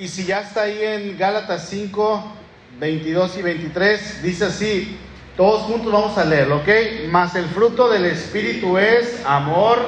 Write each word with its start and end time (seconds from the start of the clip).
Y 0.00 0.06
si 0.06 0.24
ya 0.24 0.42
está 0.42 0.62
ahí 0.62 0.78
en 0.80 1.18
Gálatas 1.18 1.66
5, 1.70 2.32
22 2.78 3.36
y 3.38 3.42
23, 3.42 4.22
dice 4.22 4.44
así, 4.44 4.96
todos 5.36 5.62
juntos 5.62 5.92
vamos 5.92 6.16
a 6.16 6.24
leerlo, 6.24 6.58
¿ok? 6.58 6.68
Mas 7.10 7.34
el 7.34 7.46
fruto 7.46 7.88
del 7.88 8.04
Espíritu 8.04 8.78
es 8.78 9.20
amor, 9.26 9.80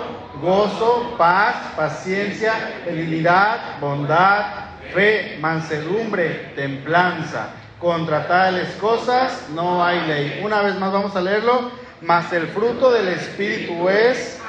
gozo, 0.42 1.14
paz, 1.16 1.54
paciencia, 1.76 2.82
benignidad, 2.84 3.78
bondad, 3.80 4.70
fe, 4.92 5.38
mansedumbre, 5.40 6.54
templanza. 6.56 7.50
Contra 7.78 8.26
tales 8.26 8.68
cosas 8.80 9.46
no 9.54 9.84
hay 9.84 10.00
ley. 10.08 10.40
Una 10.42 10.60
vez 10.62 10.76
más 10.76 10.92
vamos 10.92 11.14
a 11.14 11.20
leerlo. 11.20 11.70
Mas 12.00 12.32
el 12.32 12.48
fruto 12.48 12.90
del 12.90 13.08
Espíritu 13.08 13.88
es 13.88 14.39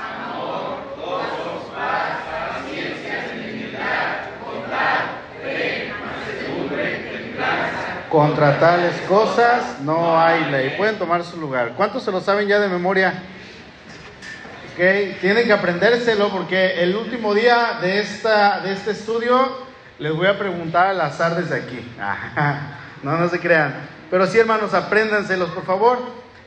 Contra 8.11 8.59
tales 8.59 8.93
cosas 9.07 9.79
no 9.83 10.19
hay 10.19 10.43
ley. 10.51 10.73
Pueden 10.77 10.97
tomar 10.99 11.23
su 11.23 11.39
lugar. 11.39 11.75
¿Cuántos 11.77 12.03
se 12.03 12.11
lo 12.11 12.19
saben 12.19 12.45
ya 12.45 12.59
de 12.59 12.67
memoria? 12.67 13.23
Okay. 14.73 15.17
Tienen 15.21 15.45
que 15.45 15.53
aprendérselo 15.53 16.27
porque 16.27 16.83
el 16.83 16.93
último 16.93 17.33
día 17.33 17.77
de, 17.81 17.99
esta, 18.01 18.59
de 18.59 18.73
este 18.73 18.91
estudio 18.91 19.65
les 19.97 20.13
voy 20.13 20.27
a 20.27 20.37
preguntar 20.37 20.87
al 20.87 20.99
azar 20.99 21.35
desde 21.35 21.55
aquí. 21.55 21.79
No, 23.01 23.17
no 23.17 23.29
se 23.29 23.39
crean. 23.39 23.73
Pero 24.11 24.27
sí, 24.27 24.37
hermanos, 24.37 24.75
apréndanselos, 24.75 25.49
por 25.49 25.65
favor. 25.65 25.97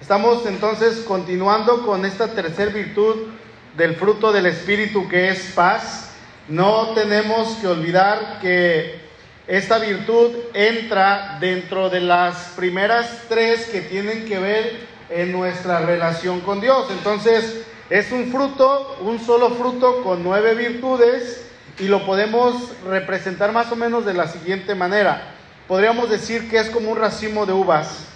Estamos 0.01 0.47
entonces 0.47 1.01
continuando 1.01 1.85
con 1.85 2.05
esta 2.05 2.29
tercera 2.29 2.71
virtud 2.71 3.17
del 3.77 3.97
fruto 3.97 4.31
del 4.31 4.47
Espíritu 4.47 5.09
que 5.09 5.31
es 5.31 5.51
paz. 5.53 6.15
No 6.47 6.91
tenemos 6.91 7.57
que 7.57 7.67
olvidar 7.67 8.39
que 8.41 9.04
esta 9.47 9.79
virtud 9.79 10.31
entra 10.55 11.37
dentro 11.39 11.91
de 11.91 12.01
las 12.01 12.53
primeras 12.57 13.25
tres 13.29 13.67
que 13.67 13.83
tienen 13.83 14.25
que 14.25 14.39
ver 14.39 14.87
en 15.11 15.33
nuestra 15.33 15.81
relación 15.81 16.41
con 16.41 16.63
Dios. 16.63 16.87
Entonces, 16.91 17.67
es 17.91 18.11
un 18.11 18.33
fruto, 18.33 18.97
un 19.03 19.21
solo 19.21 19.51
fruto 19.51 20.03
con 20.03 20.25
nueve 20.25 20.55
virtudes 20.55 21.45
y 21.79 21.89
lo 21.89 22.07
podemos 22.07 22.55
representar 22.87 23.53
más 23.53 23.71
o 23.71 23.77
menos 23.77 24.07
de 24.07 24.15
la 24.15 24.29
siguiente 24.29 24.75
manera. 24.75 25.35
Podríamos 25.69 26.09
decir 26.09 26.49
que 26.49 26.59
es 26.59 26.71
como 26.71 26.91
un 26.91 26.99
racimo 26.99 27.45
de 27.45 27.53
uvas 27.53 28.07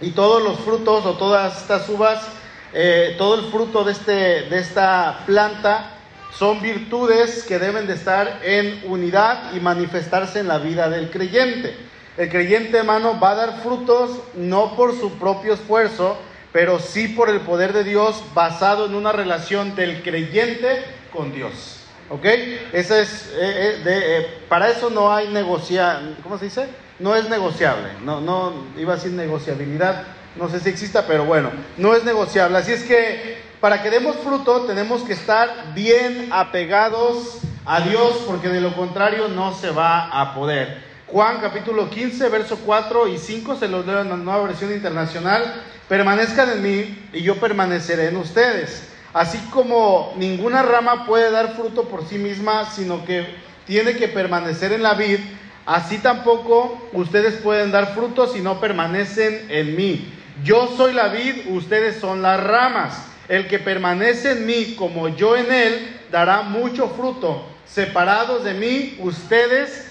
y 0.00 0.12
todos 0.12 0.42
los 0.42 0.60
frutos 0.60 1.04
o 1.04 1.14
todas 1.14 1.60
estas 1.60 1.88
uvas, 1.90 2.26
eh, 2.72 3.14
todo 3.18 3.34
el 3.34 3.50
fruto 3.50 3.84
de, 3.84 3.92
este, 3.92 4.12
de 4.48 4.58
esta 4.58 5.20
planta 5.26 5.93
son 6.38 6.60
virtudes 6.60 7.44
que 7.44 7.58
deben 7.58 7.86
de 7.86 7.94
estar 7.94 8.40
en 8.42 8.82
unidad 8.86 9.54
y 9.54 9.60
manifestarse 9.60 10.40
en 10.40 10.48
la 10.48 10.58
vida 10.58 10.88
del 10.88 11.10
creyente. 11.10 11.76
El 12.16 12.28
creyente, 12.28 12.78
hermano, 12.78 13.18
va 13.20 13.32
a 13.32 13.34
dar 13.34 13.62
frutos 13.62 14.20
no 14.34 14.76
por 14.76 14.98
su 14.98 15.12
propio 15.18 15.54
esfuerzo, 15.54 16.16
pero 16.52 16.78
sí 16.78 17.08
por 17.08 17.30
el 17.30 17.40
poder 17.40 17.72
de 17.72 17.84
Dios 17.84 18.22
basado 18.34 18.86
en 18.86 18.94
una 18.94 19.12
relación 19.12 19.74
del 19.74 20.02
creyente 20.02 20.84
con 21.12 21.32
Dios. 21.32 21.80
¿Ok? 22.10 22.24
Es, 22.72 22.90
eh, 22.90 23.02
eh, 23.40 23.82
eh, 23.86 24.38
para 24.48 24.68
eso 24.68 24.90
no 24.90 25.14
hay 25.14 25.28
negocia, 25.28 26.00
¿cómo 26.22 26.38
se 26.38 26.44
dice? 26.46 26.68
No 26.98 27.16
es 27.16 27.28
negociable. 27.28 27.88
No, 28.04 28.20
no, 28.20 28.52
iba 28.76 28.92
a 28.92 28.96
decir 28.96 29.12
negociabilidad, 29.12 30.04
no 30.36 30.48
sé 30.48 30.60
si 30.60 30.68
exista, 30.68 31.06
pero 31.06 31.24
bueno, 31.24 31.50
no 31.76 31.94
es 31.94 32.04
negociable. 32.04 32.58
Así 32.58 32.72
es 32.72 32.84
que 32.84 33.38
para 33.64 33.82
que 33.82 33.88
demos 33.88 34.16
fruto 34.16 34.66
tenemos 34.66 35.04
que 35.04 35.14
estar 35.14 35.72
bien 35.74 36.28
apegados 36.30 37.38
a 37.64 37.80
Dios, 37.80 38.22
porque 38.26 38.50
de 38.50 38.60
lo 38.60 38.76
contrario 38.76 39.28
no 39.28 39.54
se 39.54 39.70
va 39.70 40.04
a 40.20 40.34
poder. 40.34 40.84
Juan 41.06 41.38
capítulo 41.40 41.88
15, 41.88 42.28
verso 42.28 42.58
4 42.58 43.08
y 43.08 43.16
5, 43.16 43.56
se 43.56 43.68
los 43.68 43.86
leo 43.86 44.02
en 44.02 44.10
la 44.10 44.18
nueva 44.18 44.42
versión 44.42 44.70
internacional. 44.70 45.62
Permanezcan 45.88 46.50
en 46.50 46.62
mí 46.62 47.08
y 47.14 47.22
yo 47.22 47.36
permaneceré 47.36 48.08
en 48.08 48.18
ustedes. 48.18 48.86
Así 49.14 49.38
como 49.50 50.12
ninguna 50.18 50.60
rama 50.60 51.06
puede 51.06 51.30
dar 51.30 51.56
fruto 51.56 51.84
por 51.84 52.06
sí 52.06 52.18
misma, 52.18 52.70
sino 52.70 53.06
que 53.06 53.34
tiene 53.66 53.96
que 53.96 54.08
permanecer 54.08 54.72
en 54.72 54.82
la 54.82 54.92
vid, 54.92 55.20
así 55.64 55.96
tampoco 56.00 56.86
ustedes 56.92 57.36
pueden 57.36 57.72
dar 57.72 57.94
fruto 57.94 58.26
si 58.26 58.42
no 58.42 58.60
permanecen 58.60 59.46
en 59.48 59.74
mí. 59.74 60.12
Yo 60.42 60.68
soy 60.76 60.92
la 60.92 61.08
vid, 61.08 61.46
ustedes 61.48 61.98
son 61.98 62.20
las 62.20 62.44
ramas. 62.44 63.13
El 63.28 63.48
que 63.48 63.58
permanece 63.58 64.32
en 64.32 64.46
mí 64.46 64.74
como 64.76 65.08
yo 65.08 65.36
en 65.36 65.50
él, 65.52 66.00
dará 66.10 66.42
mucho 66.42 66.88
fruto. 66.90 67.46
Separados 67.66 68.44
de 68.44 68.54
mí, 68.54 68.96
ustedes, 69.00 69.90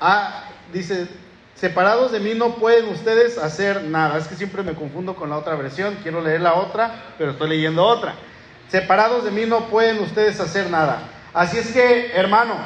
ah, 0.00 0.44
dice, 0.72 1.06
separados 1.54 2.12
de 2.12 2.20
mí 2.20 2.34
no 2.34 2.56
pueden 2.56 2.88
ustedes 2.88 3.38
hacer 3.38 3.82
nada. 3.84 4.18
Es 4.18 4.26
que 4.26 4.34
siempre 4.34 4.62
me 4.62 4.74
confundo 4.74 5.14
con 5.14 5.30
la 5.30 5.36
otra 5.36 5.54
versión. 5.54 5.98
Quiero 6.02 6.20
leer 6.20 6.40
la 6.40 6.54
otra, 6.54 7.14
pero 7.18 7.32
estoy 7.32 7.50
leyendo 7.50 7.84
otra. 7.84 8.14
Separados 8.68 9.24
de 9.24 9.30
mí 9.30 9.44
no 9.46 9.68
pueden 9.68 9.98
ustedes 10.00 10.40
hacer 10.40 10.70
nada. 10.70 11.02
Así 11.34 11.58
es 11.58 11.70
que, 11.72 12.12
hermano, 12.14 12.56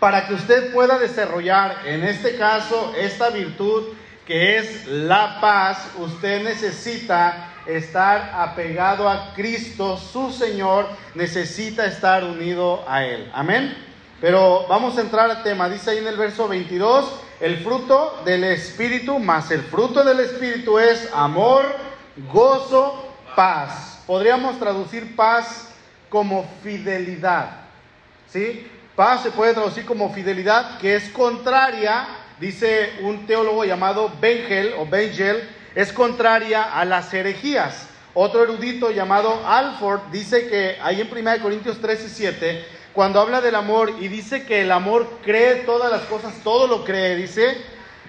para 0.00 0.26
que 0.26 0.34
usted 0.34 0.72
pueda 0.72 0.98
desarrollar, 0.98 1.76
en 1.86 2.04
este 2.04 2.36
caso, 2.36 2.92
esta 2.96 3.30
virtud 3.30 3.84
que 4.26 4.58
es 4.58 4.86
la 4.86 5.40
paz, 5.40 5.88
usted 5.96 6.42
necesita 6.42 7.47
estar 7.68 8.32
apegado 8.34 9.08
a 9.08 9.32
Cristo, 9.34 9.96
su 9.96 10.32
Señor, 10.32 10.86
necesita 11.14 11.86
estar 11.86 12.24
unido 12.24 12.84
a 12.88 13.04
Él. 13.04 13.30
Amén. 13.32 13.76
Pero 14.20 14.66
vamos 14.68 14.98
a 14.98 15.02
entrar 15.02 15.30
al 15.30 15.42
tema. 15.42 15.68
Dice 15.68 15.90
ahí 15.90 15.98
en 15.98 16.08
el 16.08 16.16
verso 16.16 16.48
22, 16.48 17.20
el 17.40 17.58
fruto 17.58 18.20
del 18.24 18.42
Espíritu, 18.44 19.18
más 19.18 19.50
el 19.50 19.62
fruto 19.62 20.02
del 20.02 20.20
Espíritu 20.20 20.78
es 20.78 21.08
amor, 21.14 21.64
gozo, 22.32 23.14
paz. 23.36 24.02
Podríamos 24.06 24.58
traducir 24.58 25.14
paz 25.14 25.68
como 26.08 26.48
fidelidad. 26.62 27.50
¿Sí? 28.28 28.66
Paz 28.96 29.22
se 29.22 29.30
puede 29.30 29.54
traducir 29.54 29.86
como 29.86 30.12
fidelidad, 30.12 30.78
que 30.78 30.96
es 30.96 31.08
contraria 31.10 32.08
dice 32.40 32.92
un 33.02 33.26
teólogo 33.26 33.64
llamado 33.64 34.12
Bengel 34.20 34.74
o 34.78 34.86
Bengel, 34.86 35.48
es 35.74 35.92
contraria 35.92 36.62
a 36.62 36.84
las 36.84 37.12
herejías. 37.12 37.88
Otro 38.14 38.42
erudito 38.42 38.90
llamado 38.90 39.46
Alford 39.46 40.10
dice 40.10 40.48
que 40.48 40.76
ahí 40.82 41.00
en 41.00 41.08
1 41.10 41.42
Corintios 41.42 41.80
13, 41.80 42.08
7, 42.08 42.64
cuando 42.92 43.20
habla 43.20 43.40
del 43.40 43.54
amor 43.54 43.92
y 44.00 44.08
dice 44.08 44.44
que 44.44 44.62
el 44.62 44.72
amor 44.72 45.08
cree 45.22 45.56
todas 45.56 45.90
las 45.90 46.02
cosas, 46.02 46.34
todo 46.42 46.66
lo 46.66 46.84
cree, 46.84 47.14
dice, 47.16 47.56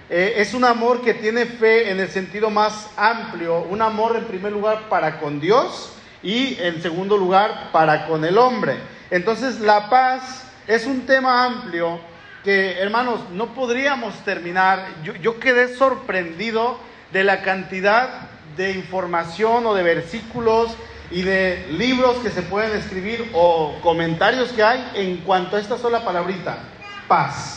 eh, 0.08 0.34
es 0.38 0.54
un 0.54 0.64
amor 0.64 1.02
que 1.02 1.14
tiene 1.14 1.46
fe 1.46 1.90
en 1.90 2.00
el 2.00 2.08
sentido 2.08 2.50
más 2.50 2.88
amplio, 2.96 3.60
un 3.60 3.80
amor 3.82 4.16
en 4.16 4.24
primer 4.24 4.50
lugar 4.50 4.88
para 4.88 5.20
con 5.20 5.38
Dios 5.38 5.92
y 6.22 6.56
en 6.60 6.82
segundo 6.82 7.16
lugar 7.16 7.70
para 7.70 8.06
con 8.06 8.24
el 8.24 8.36
hombre. 8.36 8.74
Entonces 9.10 9.60
la 9.60 9.88
paz 9.88 10.44
es 10.66 10.86
un 10.86 11.06
tema 11.06 11.44
amplio 11.44 12.00
que, 12.42 12.78
hermanos, 12.78 13.20
no 13.32 13.54
podríamos 13.54 14.14
terminar. 14.24 14.86
Yo, 15.20 15.38
quedé 15.38 15.76
sorprendido 15.76 16.78
de 17.12 17.24
la 17.24 17.42
cantidad 17.42 18.08
de 18.56 18.72
información 18.72 19.66
o 19.66 19.74
de 19.74 19.82
versículos 19.82 20.72
y 21.10 21.22
de 21.22 21.66
libros 21.70 22.18
que 22.18 22.30
se 22.30 22.42
pueden 22.42 22.76
escribir 22.76 23.30
o 23.34 23.78
comentarios 23.82 24.50
que 24.52 24.62
hay 24.62 24.92
en 24.94 25.18
cuanto 25.18 25.56
a 25.56 25.60
esta 25.60 25.76
sola 25.76 26.04
palabrita, 26.04 26.58
paz. 27.08 27.56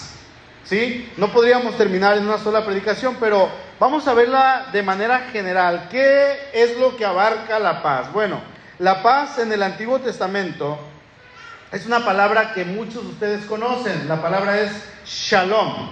¿Sí? 0.64 1.12
No 1.18 1.28
podríamos 1.28 1.78
terminar 1.78 2.18
en 2.18 2.26
una 2.26 2.38
sola 2.38 2.66
predicación, 2.66 3.18
pero 3.20 3.50
vamos 3.80 4.08
a 4.08 4.14
verla 4.14 4.68
de 4.72 4.82
manera 4.82 5.28
general. 5.32 5.88
¿Qué 5.92 6.50
es 6.54 6.78
lo 6.78 6.96
que 6.96 7.06
abarca 7.06 7.60
la 7.60 7.84
paz? 7.84 8.12
Bueno, 8.14 8.42
la 8.80 9.04
paz 9.04 9.40
en 9.40 9.52
el 9.52 9.62
Antiguo 9.62 10.00
Testamento 10.00 10.80
es 11.72 11.86
una 11.86 12.06
palabra 12.06 12.54
que 12.54 12.66
muchos 12.66 13.04
de 13.04 13.10
ustedes 13.10 13.46
conocen. 13.46 14.08
La 14.08 14.22
palabra 14.22 14.60
es 14.60 14.72
shalom. 15.06 15.90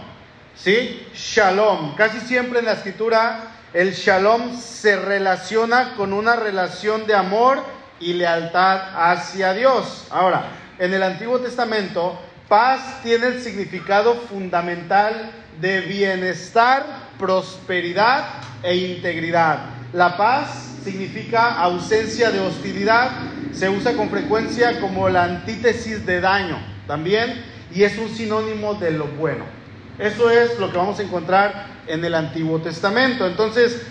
¿Sí? 0.56 1.08
Shalom. 1.14 1.96
Casi 1.96 2.20
siempre 2.22 2.60
en 2.60 2.66
la 2.66 2.74
escritura 2.74 3.51
el 3.74 3.94
shalom 3.94 4.58
se 4.60 4.98
relaciona 4.98 5.96
con 5.96 6.12
una 6.12 6.36
relación 6.36 7.08
de 7.08 7.16
amor 7.16 7.64
y 8.00 8.14
lealtad 8.14 8.82
hacia 8.96 9.54
Dios. 9.54 10.08
Ahora, 10.10 10.44
en 10.78 10.94
el 10.94 11.04
Antiguo 11.04 11.40
Testamento, 11.40 12.20
paz 12.50 13.02
tiene 13.02 13.28
el 13.28 13.42
significado 13.42 14.16
fundamental 14.16 15.32
de 15.62 15.82
bienestar, 15.82 16.86
prosperidad 17.18 18.26
e 18.62 18.76
integridad. 18.76 19.60
La 19.94 20.18
paz 20.18 20.72
significa 20.84 21.56
ausencia 21.56 22.32
de 22.32 22.40
hostilidad, 22.40 23.12
se 23.54 23.70
usa 23.70 23.94
con 23.94 24.10
frecuencia 24.10 24.82
como 24.82 25.08
la 25.08 25.24
antítesis 25.24 26.06
de 26.06 26.20
daño 26.20 26.58
también 26.88 27.42
y 27.74 27.84
es 27.84 27.98
un 27.98 28.10
sinónimo 28.10 28.74
de 28.74 28.92
lo 28.92 29.08
bueno. 29.08 29.61
Eso 30.02 30.32
es 30.32 30.58
lo 30.58 30.72
que 30.72 30.78
vamos 30.78 31.00
a 31.00 31.04
encontrar 31.04 31.68
en 31.86 32.04
el 32.04 32.16
Antiguo 32.16 32.60
Testamento. 32.60 33.28
Entonces, 33.28 33.82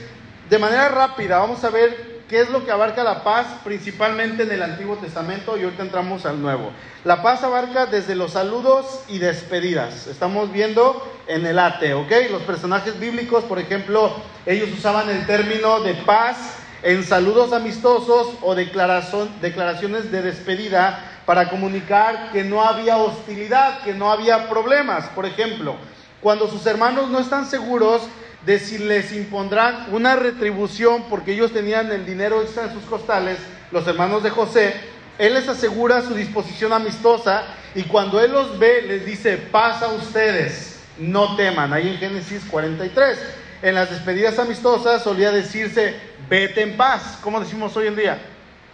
de 0.48 0.58
manera 0.58 0.88
rápida, 0.88 1.38
vamos 1.38 1.62
a 1.62 1.70
ver 1.70 2.10
¿qué 2.28 2.40
es 2.40 2.50
lo 2.50 2.64
que 2.64 2.70
abarca 2.70 3.02
la 3.02 3.24
paz 3.24 3.46
principalmente 3.64 4.44
en 4.44 4.52
el 4.52 4.62
Antiguo 4.62 4.96
Testamento? 4.96 5.56
Y 5.56 5.64
ahorita 5.64 5.82
entramos 5.82 6.26
al 6.26 6.42
Nuevo. 6.42 6.70
La 7.04 7.22
paz 7.22 7.42
abarca 7.42 7.86
desde 7.86 8.14
los 8.14 8.32
saludos 8.32 9.02
y 9.08 9.18
despedidas. 9.18 10.06
Estamos 10.06 10.52
viendo 10.52 11.00
en 11.26 11.44
el 11.44 11.58
ate, 11.58 11.94
¿ok? 11.94 12.10
Los 12.30 12.42
personajes 12.42 12.98
bíblicos, 12.98 13.42
por 13.44 13.58
ejemplo, 13.58 14.12
ellos 14.46 14.68
usaban 14.72 15.10
el 15.10 15.26
término 15.26 15.80
de 15.80 15.94
paz 15.94 16.36
en 16.82 17.04
saludos 17.04 17.52
amistosos 17.52 18.34
o 18.42 18.54
declaraciones 18.54 20.10
de 20.10 20.22
despedida 20.22 21.04
para 21.26 21.50
comunicar 21.50 22.30
que 22.32 22.42
no 22.42 22.64
había 22.64 22.96
hostilidad, 22.96 23.82
que 23.82 23.92
no 23.92 24.10
había 24.10 24.48
problemas. 24.48 25.06
Por 25.10 25.26
ejemplo, 25.26 25.76
cuando 26.20 26.48
sus 26.48 26.64
hermanos 26.66 27.08
no 27.08 27.18
están 27.18 27.46
seguros 27.46 28.02
de 28.44 28.58
si 28.58 28.78
les 28.78 29.12
impondrán 29.12 29.86
una 29.92 30.16
retribución 30.16 31.04
porque 31.08 31.32
ellos 31.32 31.52
tenían 31.52 31.90
el 31.92 32.06
dinero 32.06 32.42
extra 32.42 32.64
en 32.64 32.72
sus 32.72 32.84
costales, 32.84 33.38
los 33.70 33.86
hermanos 33.86 34.22
de 34.22 34.30
José, 34.30 34.74
él 35.18 35.34
les 35.34 35.48
asegura 35.48 36.00
su 36.02 36.14
disposición 36.14 36.72
amistosa 36.72 37.44
y 37.74 37.82
cuando 37.82 38.20
él 38.20 38.32
los 38.32 38.58
ve 38.58 38.82
les 38.82 39.04
dice, 39.04 39.36
pasa 39.36 39.88
ustedes, 39.88 40.80
no 40.98 41.36
teman, 41.36 41.72
ahí 41.72 41.88
en 41.88 41.98
Génesis 41.98 42.42
43. 42.50 43.18
En 43.62 43.74
las 43.74 43.90
despedidas 43.90 44.38
amistosas 44.38 45.02
solía 45.02 45.30
decirse, 45.30 45.94
vete 46.28 46.62
en 46.62 46.76
paz, 46.76 47.18
como 47.20 47.40
decimos 47.40 47.76
hoy 47.76 47.88
en 47.88 47.96
día, 47.96 48.18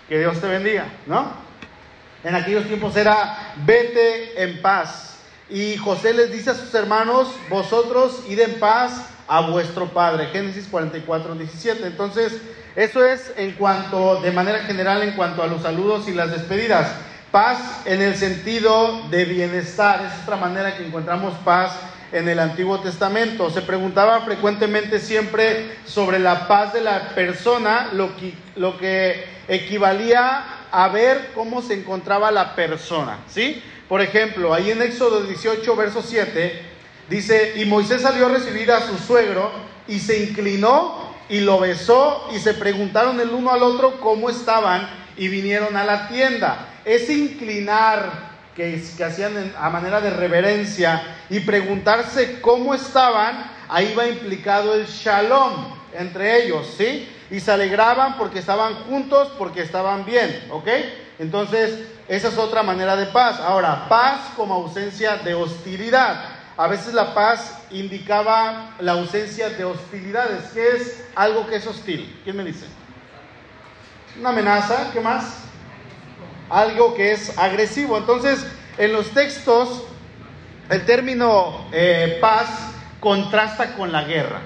que 0.08 0.20
Dios 0.20 0.40
te 0.40 0.46
bendiga, 0.46 0.86
¿no? 1.06 1.32
En 2.22 2.34
aquellos 2.34 2.66
tiempos 2.66 2.96
era, 2.96 3.54
vete 3.64 4.40
en 4.42 4.62
paz. 4.62 5.15
Y 5.48 5.76
José 5.76 6.12
les 6.12 6.32
dice 6.32 6.50
a 6.50 6.54
sus 6.54 6.74
hermanos, 6.74 7.28
vosotros 7.48 8.22
id 8.28 8.40
en 8.40 8.58
paz 8.58 9.06
a 9.28 9.42
vuestro 9.42 9.86
Padre. 9.88 10.26
Génesis 10.26 10.66
44, 10.68 11.34
17. 11.34 11.86
Entonces, 11.86 12.32
eso 12.74 13.04
es 13.04 13.32
en 13.36 13.52
cuanto, 13.52 14.20
de 14.20 14.32
manera 14.32 14.60
general, 14.60 15.02
en 15.02 15.12
cuanto 15.12 15.42
a 15.42 15.46
los 15.46 15.62
saludos 15.62 16.08
y 16.08 16.12
las 16.12 16.32
despedidas. 16.32 16.90
Paz 17.30 17.58
en 17.84 18.02
el 18.02 18.16
sentido 18.16 19.02
de 19.10 19.24
bienestar, 19.24 20.04
es 20.04 20.22
otra 20.22 20.36
manera 20.36 20.76
que 20.76 20.86
encontramos 20.86 21.34
paz 21.44 21.72
en 22.12 22.28
el 22.28 22.38
Antiguo 22.38 22.80
Testamento. 22.80 23.50
Se 23.50 23.62
preguntaba 23.62 24.22
frecuentemente 24.22 24.98
siempre 24.98 25.76
sobre 25.86 26.18
la 26.18 26.48
paz 26.48 26.72
de 26.72 26.80
la 26.80 27.10
persona, 27.10 27.90
lo 27.92 28.16
que, 28.16 28.34
lo 28.56 28.78
que 28.78 29.24
equivalía 29.48 30.44
a 30.70 30.88
ver 30.88 31.30
cómo 31.34 31.62
se 31.62 31.74
encontraba 31.74 32.30
la 32.30 32.54
persona, 32.54 33.18
¿sí? 33.28 33.62
Por 33.88 34.00
ejemplo, 34.00 34.52
ahí 34.52 34.70
en 34.70 34.82
Éxodo 34.82 35.22
18, 35.22 35.76
verso 35.76 36.02
7, 36.02 36.76
Dice, 37.08 37.52
y 37.56 37.64
Moisés 37.66 38.02
salió 38.02 38.26
a 38.26 38.30
recibir 38.30 38.70
a 38.72 38.80
su 38.80 38.98
suegro 38.98 39.52
y 39.86 40.00
se 40.00 40.24
inclinó 40.24 41.14
y 41.28 41.40
lo 41.40 41.60
besó 41.60 42.28
y 42.34 42.38
se 42.38 42.54
preguntaron 42.54 43.20
el 43.20 43.30
uno 43.30 43.52
al 43.52 43.62
otro 43.62 44.00
cómo 44.00 44.28
estaban 44.28 44.88
y 45.16 45.28
vinieron 45.28 45.76
a 45.76 45.84
la 45.84 46.08
tienda. 46.08 46.66
Ese 46.84 47.12
inclinar 47.12 48.36
que, 48.56 48.82
que 48.96 49.04
hacían 49.04 49.52
a 49.56 49.70
manera 49.70 50.00
de 50.00 50.10
reverencia 50.10 51.02
y 51.30 51.40
preguntarse 51.40 52.40
cómo 52.40 52.74
estaban, 52.74 53.52
ahí 53.68 53.94
va 53.96 54.08
implicado 54.08 54.74
el 54.74 54.86
shalom 54.86 55.76
entre 55.96 56.44
ellos, 56.44 56.74
¿sí? 56.76 57.08
Y 57.30 57.38
se 57.38 57.52
alegraban 57.52 58.16
porque 58.18 58.40
estaban 58.40 58.74
juntos, 58.84 59.30
porque 59.38 59.62
estaban 59.62 60.04
bien, 60.04 60.44
¿ok? 60.50 60.68
Entonces, 61.18 61.78
esa 62.08 62.28
es 62.28 62.38
otra 62.38 62.62
manera 62.62 62.94
de 62.96 63.06
paz. 63.06 63.40
Ahora, 63.40 63.88
paz 63.88 64.20
como 64.36 64.54
ausencia 64.54 65.16
de 65.16 65.34
hostilidad. 65.34 66.24
A 66.56 66.68
veces 66.68 66.94
la 66.94 67.14
paz 67.14 67.58
indicaba 67.70 68.74
la 68.78 68.92
ausencia 68.92 69.50
de 69.50 69.64
hostilidades. 69.64 70.44
¿Qué 70.54 70.68
es 70.76 71.04
algo 71.14 71.46
que 71.46 71.56
es 71.56 71.66
hostil? 71.66 72.20
¿Quién 72.24 72.36
me 72.36 72.44
dice? 72.44 72.66
Una 74.18 74.30
amenaza, 74.30 74.90
¿qué 74.92 75.00
más? 75.00 75.40
Algo 76.48 76.94
que 76.94 77.12
es 77.12 77.36
agresivo. 77.36 77.98
Entonces, 77.98 78.46
en 78.78 78.92
los 78.92 79.10
textos, 79.10 79.82
el 80.70 80.86
término 80.86 81.66
eh, 81.72 82.18
paz 82.20 82.70
contrasta 83.00 83.74
con 83.74 83.90
la 83.90 84.04
guerra. 84.04 84.40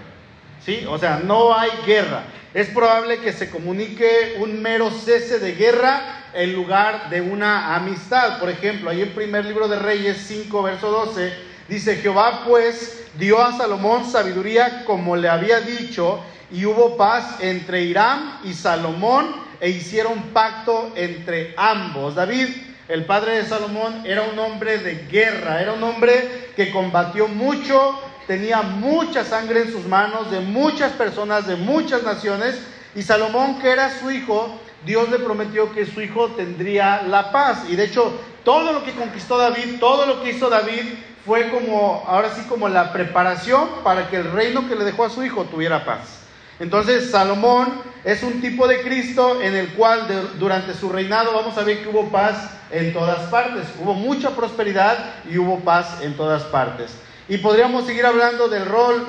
¿Sí? 0.64 0.84
O 0.88 0.98
sea, 0.98 1.20
no 1.22 1.56
hay 1.56 1.70
guerra. 1.86 2.24
Es 2.52 2.68
probable 2.68 3.20
que 3.20 3.32
se 3.32 3.50
comunique 3.50 4.36
un 4.40 4.60
mero 4.60 4.90
cese 4.90 5.38
de 5.38 5.52
guerra 5.52 6.19
en 6.34 6.54
lugar 6.54 7.10
de 7.10 7.20
una 7.20 7.74
amistad. 7.74 8.38
Por 8.38 8.48
ejemplo, 8.50 8.90
ahí 8.90 9.02
en 9.02 9.14
primer 9.14 9.44
libro 9.44 9.68
de 9.68 9.78
Reyes 9.78 10.24
5, 10.26 10.62
verso 10.62 10.90
12 10.90 11.50
Dice, 11.70 11.94
Jehová 11.98 12.42
pues 12.44 13.04
dio 13.16 13.40
a 13.40 13.56
Salomón 13.56 14.10
sabiduría 14.10 14.84
como 14.84 15.14
le 15.14 15.28
había 15.28 15.60
dicho, 15.60 16.20
y 16.50 16.66
hubo 16.66 16.96
paz 16.96 17.36
entre 17.38 17.84
Irán 17.84 18.40
y 18.42 18.54
Salomón, 18.54 19.32
e 19.60 19.70
hicieron 19.70 20.20
pacto 20.32 20.90
entre 20.96 21.54
ambos. 21.56 22.16
David, 22.16 22.48
el 22.88 23.04
padre 23.04 23.36
de 23.36 23.48
Salomón, 23.48 24.02
era 24.04 24.22
un 24.22 24.36
hombre 24.40 24.78
de 24.78 25.06
guerra, 25.08 25.62
era 25.62 25.72
un 25.72 25.82
hombre 25.84 26.50
que 26.56 26.72
combatió 26.72 27.28
mucho, 27.28 28.00
tenía 28.26 28.62
mucha 28.62 29.24
sangre 29.24 29.62
en 29.62 29.70
sus 29.70 29.86
manos, 29.86 30.28
de 30.32 30.40
muchas 30.40 30.90
personas, 30.94 31.46
de 31.46 31.54
muchas 31.54 32.02
naciones, 32.02 32.58
y 32.96 33.02
Salomón, 33.02 33.60
que 33.60 33.70
era 33.70 33.96
su 34.00 34.10
hijo, 34.10 34.58
Dios 34.84 35.10
le 35.10 35.18
prometió 35.18 35.72
que 35.72 35.86
su 35.86 36.00
hijo 36.00 36.28
tendría 36.28 37.02
la 37.02 37.32
paz. 37.32 37.64
Y 37.68 37.76
de 37.76 37.84
hecho, 37.84 38.12
todo 38.44 38.72
lo 38.72 38.84
que 38.84 38.92
conquistó 38.92 39.38
David, 39.38 39.78
todo 39.78 40.06
lo 40.06 40.22
que 40.22 40.30
hizo 40.30 40.48
David, 40.48 40.94
fue 41.24 41.50
como, 41.50 42.04
ahora 42.06 42.30
sí, 42.34 42.42
como 42.48 42.68
la 42.68 42.92
preparación 42.92 43.68
para 43.84 44.08
que 44.08 44.16
el 44.16 44.32
reino 44.32 44.68
que 44.68 44.74
le 44.74 44.84
dejó 44.84 45.04
a 45.04 45.10
su 45.10 45.22
hijo 45.22 45.44
tuviera 45.44 45.84
paz. 45.84 46.20
Entonces, 46.58 47.10
Salomón 47.10 47.68
es 48.04 48.22
un 48.22 48.40
tipo 48.40 48.68
de 48.68 48.82
Cristo 48.82 49.40
en 49.40 49.54
el 49.54 49.68
cual 49.70 50.06
durante 50.38 50.74
su 50.74 50.90
reinado 50.90 51.32
vamos 51.32 51.56
a 51.56 51.62
ver 51.62 51.82
que 51.82 51.88
hubo 51.88 52.10
paz 52.10 52.50
en 52.70 52.92
todas 52.92 53.30
partes. 53.30 53.66
Hubo 53.82 53.94
mucha 53.94 54.30
prosperidad 54.30 55.14
y 55.30 55.38
hubo 55.38 55.60
paz 55.60 56.00
en 56.02 56.14
todas 56.16 56.42
partes. 56.44 56.92
Y 57.28 57.38
podríamos 57.38 57.86
seguir 57.86 58.04
hablando 58.04 58.48
del 58.48 58.66
rol, 58.66 59.06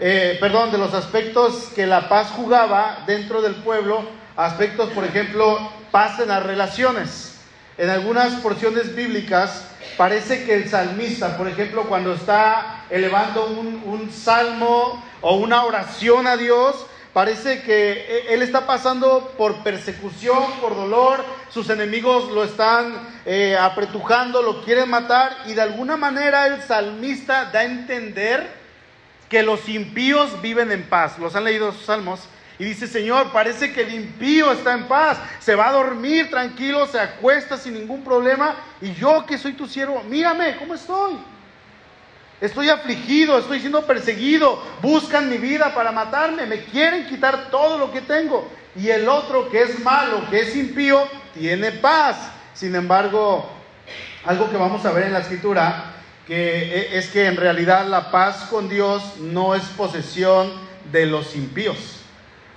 eh, 0.00 0.38
perdón, 0.40 0.72
de 0.72 0.78
los 0.78 0.94
aspectos 0.94 1.70
que 1.74 1.86
la 1.86 2.08
paz 2.08 2.30
jugaba 2.30 3.04
dentro 3.06 3.42
del 3.42 3.54
pueblo. 3.56 4.02
Aspectos, 4.38 4.90
por 4.90 5.02
ejemplo, 5.02 5.68
paz 5.90 6.20
en 6.20 6.28
las 6.28 6.44
relaciones. 6.44 7.40
En 7.76 7.90
algunas 7.90 8.34
porciones 8.34 8.94
bíblicas 8.94 9.64
parece 9.96 10.44
que 10.44 10.54
el 10.54 10.68
salmista, 10.68 11.36
por 11.36 11.48
ejemplo, 11.48 11.88
cuando 11.88 12.14
está 12.14 12.84
elevando 12.88 13.46
un, 13.46 14.12
salmo 14.12 15.04
o 15.22 15.34
una 15.34 15.64
oración 15.64 16.28
a 16.28 16.36
Dios, 16.36 16.86
parece 17.12 17.62
que 17.62 17.94
e, 17.94 18.34
él 18.34 18.42
está 18.42 18.64
pasando 18.64 19.34
por 19.36 19.64
persecución, 19.64 20.52
por 20.60 20.76
dolor, 20.76 21.24
sus 21.50 21.68
enemigos 21.68 22.30
lo 22.30 22.44
están 22.44 22.94
eh, 23.26 23.56
apretujando, 23.60 24.40
lo 24.40 24.62
quieren 24.62 24.88
matar 24.88 25.36
y 25.48 25.54
de 25.54 25.62
alguna 25.62 25.96
manera 25.96 26.46
el 26.46 26.62
salmista 26.62 27.46
da 27.46 27.58
a 27.58 27.64
entender 27.64 28.48
que 29.28 29.42
los 29.42 29.68
impíos 29.68 30.40
viven 30.40 30.70
en 30.70 30.84
paz. 30.84 31.18
¿Los 31.18 31.34
han 31.34 31.42
leído 31.42 31.72
sus 31.72 31.86
salmos? 31.86 32.20
Y 32.58 32.64
dice, 32.64 32.88
Señor, 32.88 33.30
parece 33.30 33.72
que 33.72 33.82
el 33.82 33.94
impío 33.94 34.50
está 34.50 34.74
en 34.74 34.88
paz, 34.88 35.18
se 35.38 35.54
va 35.54 35.68
a 35.68 35.72
dormir 35.72 36.28
tranquilo, 36.28 36.86
se 36.88 36.98
acuesta 36.98 37.56
sin 37.56 37.74
ningún 37.74 38.02
problema. 38.02 38.56
Y 38.80 38.94
yo 38.94 39.24
que 39.24 39.38
soy 39.38 39.52
tu 39.52 39.68
siervo, 39.68 40.02
mírame, 40.08 40.56
¿cómo 40.56 40.74
estoy? 40.74 41.18
Estoy 42.40 42.68
afligido, 42.68 43.38
estoy 43.38 43.60
siendo 43.60 43.84
perseguido, 43.86 44.60
buscan 44.82 45.28
mi 45.28 45.38
vida 45.38 45.72
para 45.72 45.92
matarme, 45.92 46.46
me 46.46 46.64
quieren 46.64 47.06
quitar 47.06 47.50
todo 47.50 47.78
lo 47.78 47.92
que 47.92 48.00
tengo. 48.00 48.48
Y 48.74 48.88
el 48.90 49.08
otro 49.08 49.48
que 49.50 49.62
es 49.62 49.78
malo, 49.80 50.28
que 50.28 50.40
es 50.40 50.56
impío, 50.56 51.08
tiene 51.34 51.72
paz. 51.72 52.16
Sin 52.54 52.74
embargo, 52.74 53.48
algo 54.24 54.50
que 54.50 54.56
vamos 54.56 54.84
a 54.84 54.92
ver 54.92 55.04
en 55.04 55.12
la 55.12 55.20
escritura, 55.20 55.94
que 56.26 56.92
e, 56.94 56.98
es 56.98 57.08
que 57.08 57.26
en 57.26 57.36
realidad 57.36 57.86
la 57.86 58.10
paz 58.10 58.46
con 58.50 58.68
Dios 58.68 59.16
no 59.18 59.54
es 59.54 59.62
posesión 59.76 60.52
de 60.90 61.06
los 61.06 61.36
impíos. 61.36 61.97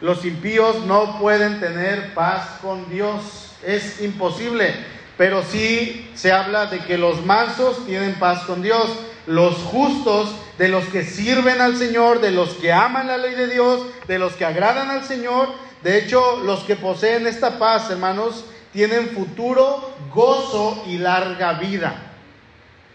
Los 0.01 0.25
impíos 0.25 0.83
no 0.85 1.19
pueden 1.19 1.59
tener 1.59 2.15
paz 2.15 2.59
con 2.61 2.89
Dios. 2.89 3.51
Es 3.63 4.01
imposible. 4.01 4.73
Pero 5.15 5.43
sí 5.43 6.09
se 6.15 6.31
habla 6.31 6.65
de 6.65 6.79
que 6.79 6.97
los 6.97 7.23
mansos 7.23 7.85
tienen 7.85 8.15
paz 8.15 8.41
con 8.45 8.63
Dios. 8.63 8.89
Los 9.27 9.53
justos, 9.57 10.33
de 10.57 10.67
los 10.67 10.85
que 10.85 11.03
sirven 11.03 11.61
al 11.61 11.77
Señor, 11.77 12.19
de 12.19 12.31
los 12.31 12.55
que 12.55 12.73
aman 12.73 13.07
la 13.07 13.17
ley 13.17 13.35
de 13.35 13.47
Dios, 13.47 13.81
de 14.07 14.17
los 14.17 14.33
que 14.33 14.45
agradan 14.45 14.89
al 14.89 15.03
Señor. 15.03 15.49
De 15.83 15.99
hecho, 15.99 16.41
los 16.43 16.61
que 16.63 16.75
poseen 16.75 17.27
esta 17.27 17.59
paz, 17.59 17.91
hermanos, 17.91 18.45
tienen 18.73 19.09
futuro, 19.09 19.95
gozo 20.11 20.83
y 20.87 20.97
larga 20.97 21.53
vida. 21.53 21.93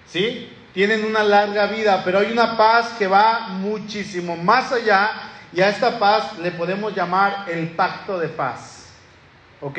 ¿Sí? 0.08 0.52
Tienen 0.74 1.04
una 1.04 1.22
larga 1.22 1.66
vida, 1.66 2.02
pero 2.04 2.18
hay 2.18 2.32
una 2.32 2.56
paz 2.56 2.90
que 2.98 3.06
va 3.06 3.48
muchísimo 3.48 4.36
más 4.36 4.72
allá 4.72 5.32
y 5.52 5.60
a 5.60 5.68
esta 5.68 5.98
paz 5.98 6.38
le 6.38 6.50
podemos 6.50 6.94
llamar 6.94 7.46
el 7.48 7.70
pacto 7.70 8.18
de 8.18 8.28
paz. 8.28 8.88
¿Ok? 9.60 9.78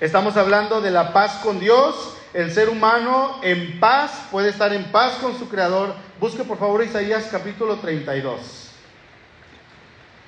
Estamos 0.00 0.36
hablando 0.36 0.80
de 0.80 0.90
la 0.90 1.12
paz 1.12 1.40
con 1.42 1.58
Dios. 1.58 2.16
El 2.34 2.52
ser 2.52 2.68
humano 2.68 3.40
en 3.42 3.78
paz 3.78 4.26
puede 4.30 4.50
estar 4.50 4.72
en 4.72 4.84
paz 4.84 5.14
con 5.20 5.38
su 5.38 5.48
Creador. 5.48 5.94
Busque 6.18 6.44
por 6.44 6.58
favor 6.58 6.82
Isaías 6.82 7.28
capítulo 7.30 7.76
32. 7.76 8.70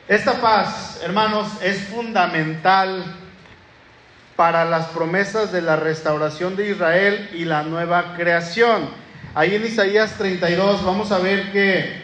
Esta 0.06 0.35
paz, 0.35 1.00
hermanos, 1.02 1.49
es 1.62 1.78
fundamental 1.88 3.04
para 4.37 4.64
las 4.64 4.87
promesas 4.88 5.50
de 5.50 5.62
la 5.62 5.76
restauración 5.76 6.56
de 6.56 6.71
Israel 6.71 7.30
y 7.33 7.44
la 7.44 7.62
nueva 7.62 8.14
creación. 8.14 8.90
Ahí 9.35 9.54
en 9.54 9.64
Isaías 9.64 10.14
32 10.18 10.85
vamos 10.85 11.11
a 11.11 11.18
ver 11.18 11.52
que 11.52 12.04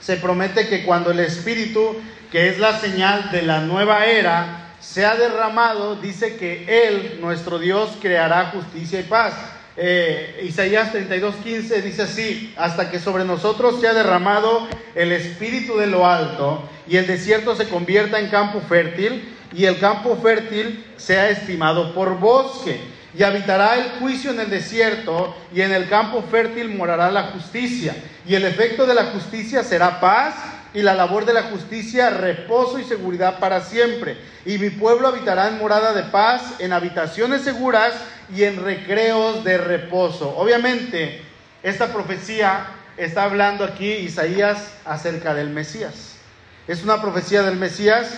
se 0.00 0.16
promete 0.16 0.68
que 0.68 0.84
cuando 0.84 1.10
el 1.10 1.20
Espíritu, 1.20 1.96
que 2.30 2.48
es 2.48 2.58
la 2.58 2.78
señal 2.78 3.30
de 3.30 3.42
la 3.42 3.60
nueva 3.60 4.06
era, 4.06 4.74
sea 4.80 5.16
derramado, 5.16 5.96
dice 5.96 6.36
que 6.36 6.86
Él, 6.86 7.18
nuestro 7.20 7.58
Dios, 7.58 7.90
creará 8.00 8.46
justicia 8.46 9.00
y 9.00 9.04
paz. 9.04 9.34
Eh, 9.76 10.44
Isaías 10.44 10.92
32:15 10.92 11.82
dice 11.82 12.02
así, 12.02 12.54
hasta 12.56 12.90
que 12.90 12.98
sobre 12.98 13.24
nosotros 13.24 13.80
sea 13.80 13.94
derramado 13.94 14.66
el 14.94 15.12
Espíritu 15.12 15.76
de 15.78 15.86
lo 15.86 16.06
alto 16.06 16.68
y 16.88 16.96
el 16.96 17.06
desierto 17.06 17.54
se 17.54 17.68
convierta 17.68 18.18
en 18.18 18.28
campo 18.28 18.60
fértil 18.60 19.36
y 19.52 19.66
el 19.66 19.78
campo 19.78 20.16
fértil 20.16 20.84
sea 20.96 21.30
estimado 21.30 21.94
por 21.94 22.18
bosque. 22.18 22.80
Y 23.16 23.22
habitará 23.22 23.76
el 23.76 23.90
juicio 24.00 24.30
en 24.30 24.40
el 24.40 24.50
desierto, 24.50 25.34
y 25.54 25.62
en 25.62 25.72
el 25.72 25.88
campo 25.88 26.22
fértil 26.30 26.68
morará 26.68 27.10
la 27.10 27.24
justicia. 27.24 27.94
Y 28.26 28.34
el 28.34 28.44
efecto 28.44 28.86
de 28.86 28.94
la 28.94 29.04
justicia 29.06 29.62
será 29.62 30.00
paz, 30.00 30.34
y 30.74 30.82
la 30.82 30.94
labor 30.94 31.24
de 31.24 31.32
la 31.32 31.44
justicia 31.44 32.10
reposo 32.10 32.78
y 32.78 32.84
seguridad 32.84 33.38
para 33.38 33.62
siempre. 33.62 34.18
Y 34.44 34.58
mi 34.58 34.70
pueblo 34.70 35.08
habitará 35.08 35.48
en 35.48 35.58
morada 35.58 35.94
de 35.94 36.04
paz, 36.04 36.54
en 36.58 36.72
habitaciones 36.72 37.42
seguras 37.42 37.94
y 38.34 38.44
en 38.44 38.62
recreos 38.62 39.44
de 39.44 39.58
reposo. 39.58 40.36
Obviamente, 40.36 41.22
esta 41.62 41.92
profecía 41.92 42.66
está 42.96 43.24
hablando 43.24 43.64
aquí 43.64 43.90
Isaías 43.90 44.72
acerca 44.84 45.34
del 45.34 45.48
Mesías. 45.50 46.16
Es 46.66 46.82
una 46.82 47.00
profecía 47.00 47.42
del 47.42 47.56
Mesías 47.56 48.10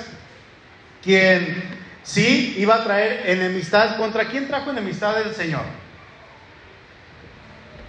quien 1.03 1.80
sí 2.03 2.55
iba 2.59 2.77
a 2.77 2.85
traer 2.85 3.31
enemistad. 3.31 3.97
¿Contra 3.97 4.27
quién 4.29 4.49
trajo 4.49 4.71
enemistad 4.71 5.21
el 5.21 5.35
Señor? 5.35 5.63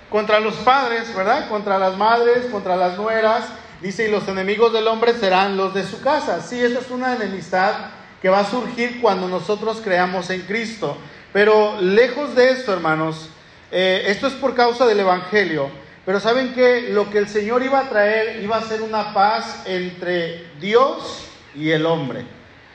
Contra 0.09 0.39
los 0.39 0.55
padres, 0.55 1.13
¿verdad? 1.15 1.47
Contra 1.47 1.79
las 1.79 1.97
madres, 1.97 2.45
contra 2.51 2.75
las 2.75 2.97
nueras. 2.97 3.45
Dice, 3.81 4.07
y 4.07 4.11
los 4.11 4.27
enemigos 4.27 4.73
del 4.73 4.87
hombre 4.87 5.13
serán 5.13 5.57
los 5.57 5.73
de 5.73 5.83
su 5.83 6.01
casa. 6.01 6.41
Sí, 6.41 6.59
esa 6.59 6.79
es 6.79 6.91
una 6.91 7.15
enemistad 7.15 7.73
que 8.21 8.29
va 8.29 8.39
a 8.39 8.49
surgir 8.49 9.01
cuando 9.01 9.27
nosotros 9.27 9.81
creamos 9.83 10.29
en 10.29 10.41
Cristo. 10.41 10.97
Pero 11.33 11.79
lejos 11.81 12.35
de 12.35 12.51
esto, 12.51 12.73
hermanos, 12.73 13.29
eh, 13.71 14.03
esto 14.07 14.27
es 14.27 14.33
por 14.33 14.53
causa 14.53 14.85
del 14.85 14.99
Evangelio. 14.99 15.69
Pero 16.05 16.19
saben 16.19 16.53
que 16.53 16.89
lo 16.89 17.09
que 17.09 17.19
el 17.19 17.29
Señor 17.29 17.63
iba 17.63 17.79
a 17.79 17.89
traer 17.89 18.43
iba 18.43 18.57
a 18.57 18.63
ser 18.63 18.81
una 18.81 19.13
paz 19.13 19.63
entre 19.65 20.47
Dios 20.59 21.25
y 21.55 21.71
el 21.71 21.85
hombre. 21.85 22.25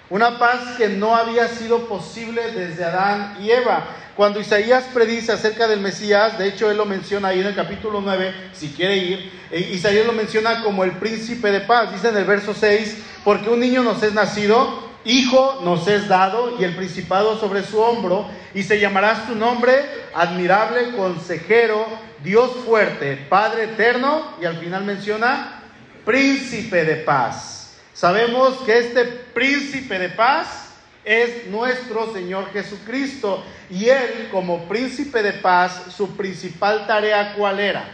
Una 0.09 0.39
paz 0.39 0.77
que 0.77 0.89
no 0.89 1.17
había 1.17 1.49
sido 1.49 1.89
posible 1.89 2.53
desde 2.53 2.85
Adán 2.85 3.39
y 3.41 3.51
Eva. 3.51 3.85
Cuando 4.15 4.39
Isaías 4.39 4.85
predice 4.95 5.33
acerca 5.33 5.67
del 5.67 5.81
Mesías, 5.81 6.39
de 6.39 6.47
hecho 6.47 6.71
él 6.71 6.77
lo 6.77 6.87
menciona 6.87 7.29
ahí 7.29 7.41
en 7.41 7.47
el 7.49 7.57
capítulo 7.57 8.01
9, 8.01 8.33
si 8.53 8.69
quiere 8.69 8.97
ir, 8.97 9.33
eh, 9.51 9.71
Isaías 9.73 10.07
lo 10.07 10.13
menciona 10.13 10.63
como 10.63 10.85
el 10.85 10.93
príncipe 10.93 11.51
de 11.51 11.61
paz. 11.61 11.93
Dice 11.93 12.09
en 12.11 12.17
el 12.17 12.25
verso 12.25 12.55
6, 12.55 12.99
porque 13.25 13.51
un 13.51 13.59
niño 13.59 13.83
nos 13.83 14.01
es 14.05 14.15
nacido, 14.15 14.89
hijo 15.05 15.61
nos 15.65 15.89
es 15.89 16.07
dado 16.07 16.57
y 16.59 16.63
el 16.63 16.77
principado 16.77 17.39
sobre 17.41 17.65
su 17.65 17.81
hombro, 17.81 18.27
y 18.55 18.63
se 18.63 18.79
llamará 18.79 19.27
su 19.27 19.35
nombre 19.35 19.75
admirable, 20.15 20.93
consejero, 20.97 21.85
Dios 22.23 22.53
fuerte, 22.65 23.27
Padre 23.29 23.65
eterno, 23.65 24.37
y 24.41 24.45
al 24.45 24.57
final 24.59 24.85
menciona 24.85 25.63
príncipe 26.05 26.85
de 26.85 26.97
paz. 26.97 27.56
Sabemos 27.97 28.59
que 28.59 28.79
este 28.79 29.05
príncipe 29.07 29.99
de 29.99 30.11
paz 30.11 30.75
es 31.03 31.47
nuestro 31.47 32.13
Señor 32.13 32.53
Jesucristo 32.53 33.43
y 33.71 33.89
Él 33.89 34.29
como 34.31 34.69
príncipe 34.69 35.23
de 35.23 35.33
paz, 35.33 35.95
su 35.97 36.15
principal 36.15 36.87
tarea 36.87 37.33
cuál 37.39 37.59
era? 37.59 37.89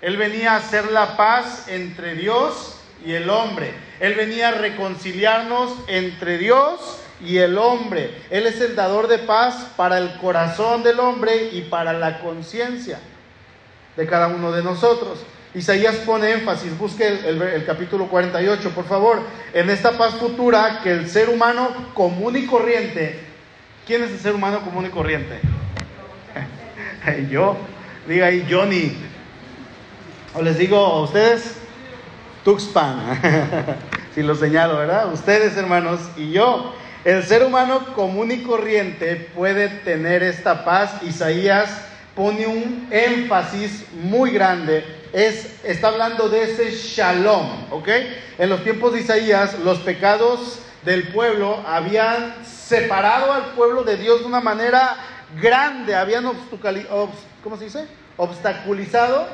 Él 0.00 0.16
venía 0.16 0.52
a 0.52 0.56
hacer 0.56 0.90
la 0.90 1.14
paz 1.18 1.68
entre 1.68 2.14
Dios 2.14 2.80
y 3.04 3.12
el 3.12 3.28
hombre. 3.28 3.74
Él 4.00 4.14
venía 4.14 4.48
a 4.48 4.52
reconciliarnos 4.52 5.74
entre 5.88 6.38
Dios 6.38 6.80
y 7.20 7.36
el 7.36 7.58
hombre. 7.58 8.18
Él 8.30 8.46
es 8.46 8.62
el 8.62 8.74
dador 8.74 9.08
de 9.08 9.18
paz 9.18 9.72
para 9.76 9.98
el 9.98 10.16
corazón 10.22 10.82
del 10.82 10.98
hombre 11.00 11.50
y 11.52 11.60
para 11.60 11.92
la 11.92 12.20
conciencia 12.20 12.98
de 13.94 14.06
cada 14.06 14.28
uno 14.28 14.52
de 14.52 14.62
nosotros. 14.62 15.18
Isaías 15.54 15.96
pone 15.96 16.30
énfasis, 16.32 16.76
busque 16.78 17.06
el, 17.06 17.64
capítulo 17.66 18.08
48, 18.08 18.70
por 18.70 18.86
favor, 18.86 19.20
en 19.52 19.68
esta 19.68 19.92
paz 19.98 20.14
futura 20.14 20.80
que 20.82 20.90
el 20.90 21.10
ser 21.10 21.28
humano 21.28 21.68
común 21.92 22.36
y 22.38 22.46
corriente, 22.46 23.20
¿quién 23.86 24.02
es 24.02 24.12
el 24.12 24.18
ser 24.18 24.34
humano 24.34 24.62
común 24.62 24.86
y 24.86 24.88
corriente? 24.88 25.40
Yo, 27.30 27.58
diga 28.08 28.26
ahí 28.26 28.46
Johnny, 28.50 28.96
o 30.34 30.40
les 30.40 30.56
digo 30.56 30.78
a 30.78 31.02
ustedes, 31.02 31.56
Tuxpan, 32.44 33.20
si 34.14 34.22
lo 34.22 34.34
señalo, 34.34 34.78
¿verdad? 34.78 35.12
Ustedes 35.12 35.54
hermanos 35.58 36.00
y 36.16 36.32
yo, 36.32 36.74
el 37.04 37.22
ser 37.22 37.44
humano 37.44 37.94
común 37.94 38.32
y 38.32 38.42
corriente 38.42 39.30
puede 39.34 39.68
tener 39.68 40.22
esta 40.22 40.64
paz, 40.64 41.02
Isaías 41.02 41.84
pone 42.16 42.46
un 42.46 42.88
énfasis 42.90 43.84
muy 44.02 44.30
grande 44.30 45.01
es, 45.12 45.60
está 45.64 45.88
hablando 45.88 46.28
de 46.28 46.44
ese 46.44 46.70
shalom, 46.70 47.66
¿ok? 47.70 47.88
En 48.38 48.48
los 48.48 48.64
tiempos 48.64 48.94
de 48.94 49.00
Isaías, 49.00 49.58
los 49.60 49.78
pecados 49.80 50.60
del 50.84 51.08
pueblo 51.08 51.62
habían 51.66 52.34
separado 52.44 53.32
al 53.32 53.52
pueblo 53.54 53.84
de 53.84 53.96
Dios 53.96 54.20
de 54.20 54.26
una 54.26 54.40
manera 54.40 54.96
grande, 55.40 55.94
habían 55.94 56.24
obstaculizado 58.16 59.28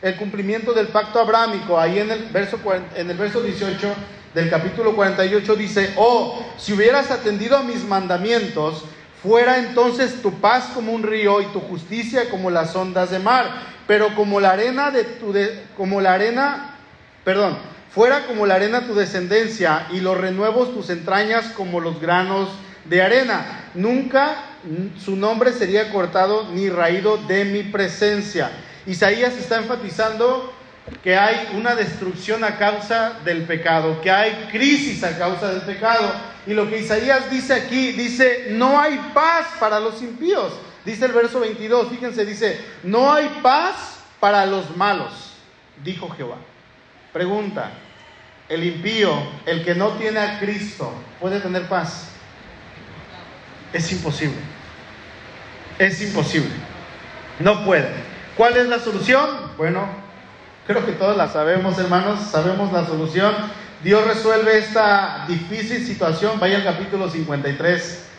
el 0.00 0.16
cumplimiento 0.16 0.72
del 0.72 0.88
pacto 0.88 1.20
abrámico. 1.20 1.78
Ahí 1.78 1.98
en 1.98 2.10
el, 2.10 2.24
verso, 2.30 2.58
en 2.94 3.10
el 3.10 3.16
verso 3.16 3.42
18 3.42 3.94
del 4.34 4.48
capítulo 4.48 4.94
48 4.94 5.56
dice, 5.56 5.92
oh, 5.96 6.44
si 6.56 6.72
hubieras 6.72 7.10
atendido 7.10 7.56
a 7.56 7.62
mis 7.62 7.84
mandamientos, 7.84 8.84
fuera 9.22 9.58
entonces 9.58 10.22
tu 10.22 10.40
paz 10.40 10.70
como 10.74 10.92
un 10.92 11.02
río 11.02 11.40
y 11.40 11.46
tu 11.46 11.60
justicia 11.60 12.30
como 12.30 12.50
las 12.50 12.74
ondas 12.74 13.10
de 13.10 13.18
mar 13.18 13.71
pero 13.86 14.14
como 14.14 14.40
la 14.40 14.52
arena 14.52 14.90
de 14.90 15.04
tu 15.04 15.34
como 15.76 16.00
la 16.00 16.14
arena, 16.14 16.76
perdón, 17.24 17.58
fuera 17.90 18.26
como 18.26 18.46
la 18.46 18.54
arena 18.54 18.86
tu 18.86 18.94
descendencia 18.94 19.86
y 19.92 20.00
los 20.00 20.16
renuevos 20.16 20.74
tus 20.74 20.90
entrañas 20.90 21.46
como 21.56 21.80
los 21.80 22.00
granos 22.00 22.48
de 22.84 23.02
arena. 23.02 23.70
Nunca 23.74 24.36
su 25.04 25.16
nombre 25.16 25.52
sería 25.52 25.90
cortado 25.90 26.48
ni 26.52 26.68
raído 26.68 27.16
de 27.16 27.44
mi 27.44 27.62
presencia. 27.64 28.50
Isaías 28.86 29.34
está 29.34 29.56
enfatizando 29.58 30.52
que 31.02 31.16
hay 31.16 31.50
una 31.54 31.74
destrucción 31.74 32.44
a 32.44 32.58
causa 32.58 33.18
del 33.24 33.42
pecado, 33.42 34.00
que 34.00 34.10
hay 34.10 34.48
crisis 34.50 35.02
a 35.04 35.16
causa 35.16 35.52
del 35.52 35.62
pecado. 35.62 36.12
Y 36.46 36.54
lo 36.54 36.68
que 36.68 36.78
Isaías 36.78 37.30
dice 37.30 37.54
aquí, 37.54 37.92
dice, 37.92 38.48
no 38.50 38.80
hay 38.80 38.98
paz 39.14 39.46
para 39.60 39.78
los 39.78 40.02
impíos. 40.02 40.52
Dice 40.84 41.06
el 41.06 41.12
verso 41.12 41.40
22, 41.40 41.88
fíjense, 41.88 42.26
dice, 42.26 42.60
no 42.82 43.12
hay 43.12 43.28
paz 43.42 44.00
para 44.18 44.44
los 44.46 44.76
malos, 44.76 45.34
dijo 45.84 46.08
Jehová. 46.10 46.38
Pregunta, 47.12 47.70
¿el 48.48 48.64
impío, 48.64 49.12
el 49.46 49.64
que 49.64 49.74
no 49.74 49.90
tiene 49.90 50.18
a 50.18 50.40
Cristo, 50.40 50.92
puede 51.20 51.40
tener 51.40 51.68
paz? 51.68 52.08
Es 53.72 53.92
imposible. 53.92 54.38
Es 55.78 56.02
imposible. 56.02 56.50
No 57.38 57.64
puede. 57.64 57.88
¿Cuál 58.36 58.56
es 58.56 58.66
la 58.66 58.78
solución? 58.78 59.52
Bueno, 59.56 59.86
creo 60.66 60.84
que 60.84 60.92
todos 60.92 61.16
la 61.16 61.28
sabemos, 61.28 61.78
hermanos, 61.78 62.20
sabemos 62.30 62.72
la 62.72 62.86
solución. 62.86 63.34
Dios 63.84 64.04
resuelve 64.06 64.58
esta 64.58 65.26
difícil 65.28 65.86
situación. 65.86 66.40
Vaya 66.40 66.56
al 66.56 66.64
capítulo 66.64 67.08
53 67.08 68.11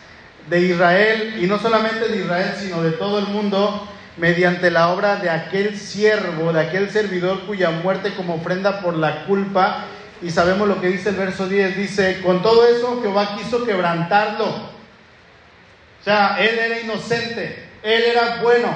de 0.48 0.60
Israel, 0.60 1.36
y 1.40 1.46
no 1.46 1.58
solamente 1.58 2.08
de 2.08 2.18
Israel, 2.18 2.54
sino 2.58 2.82
de 2.82 2.92
todo 2.92 3.18
el 3.18 3.26
mundo, 3.26 3.88
mediante 4.16 4.70
la 4.70 4.90
obra 4.90 5.16
de 5.16 5.30
aquel 5.30 5.78
siervo, 5.78 6.52
de 6.52 6.60
aquel 6.60 6.90
servidor 6.90 7.40
cuya 7.46 7.70
muerte 7.70 8.14
como 8.14 8.34
ofrenda 8.34 8.80
por 8.80 8.96
la 8.96 9.24
culpa, 9.26 9.86
y 10.22 10.30
sabemos 10.30 10.68
lo 10.68 10.80
que 10.80 10.88
dice 10.88 11.10
el 11.10 11.16
verso 11.16 11.48
10, 11.48 11.76
dice, 11.76 12.20
con 12.22 12.42
todo 12.42 12.66
eso 12.66 13.00
Jehová 13.02 13.36
quiso 13.36 13.64
quebrantarlo. 13.64 14.46
O 14.46 16.04
sea, 16.04 16.36
él 16.38 16.58
era 16.58 16.80
inocente, 16.80 17.68
él 17.82 18.02
era 18.04 18.40
bueno, 18.42 18.68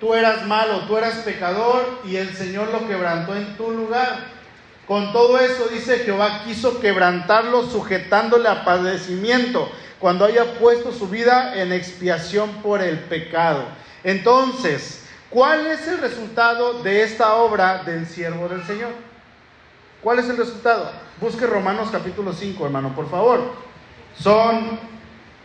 tú 0.00 0.14
eras 0.14 0.46
malo, 0.46 0.80
tú 0.86 0.96
eras 0.96 1.16
pecador, 1.16 2.00
y 2.04 2.16
el 2.16 2.34
Señor 2.34 2.68
lo 2.70 2.86
quebrantó 2.86 3.34
en 3.34 3.56
tu 3.56 3.70
lugar. 3.70 4.38
Con 4.86 5.12
todo 5.12 5.38
eso, 5.38 5.68
dice 5.68 5.98
Jehová 5.98 6.42
quiso 6.46 6.80
quebrantarlo 6.80 7.64
sujetándole 7.64 8.48
a 8.48 8.64
padecimiento 8.64 9.70
cuando 10.00 10.24
haya 10.24 10.58
puesto 10.58 10.92
su 10.92 11.08
vida 11.08 11.60
en 11.60 11.72
expiación 11.72 12.50
por 12.62 12.82
el 12.82 12.98
pecado. 12.98 13.64
Entonces, 14.04 15.04
¿cuál 15.30 15.66
es 15.66 15.86
el 15.88 15.98
resultado 15.98 16.82
de 16.82 17.02
esta 17.02 17.34
obra 17.34 17.82
del 17.84 18.06
siervo 18.06 18.48
del 18.48 18.64
Señor? 18.64 18.90
¿Cuál 20.02 20.20
es 20.20 20.28
el 20.28 20.36
resultado? 20.36 20.92
Busque 21.20 21.46
Romanos 21.46 21.88
capítulo 21.90 22.32
5, 22.32 22.64
hermano, 22.64 22.94
por 22.94 23.10
favor. 23.10 23.52
Son, 24.16 24.78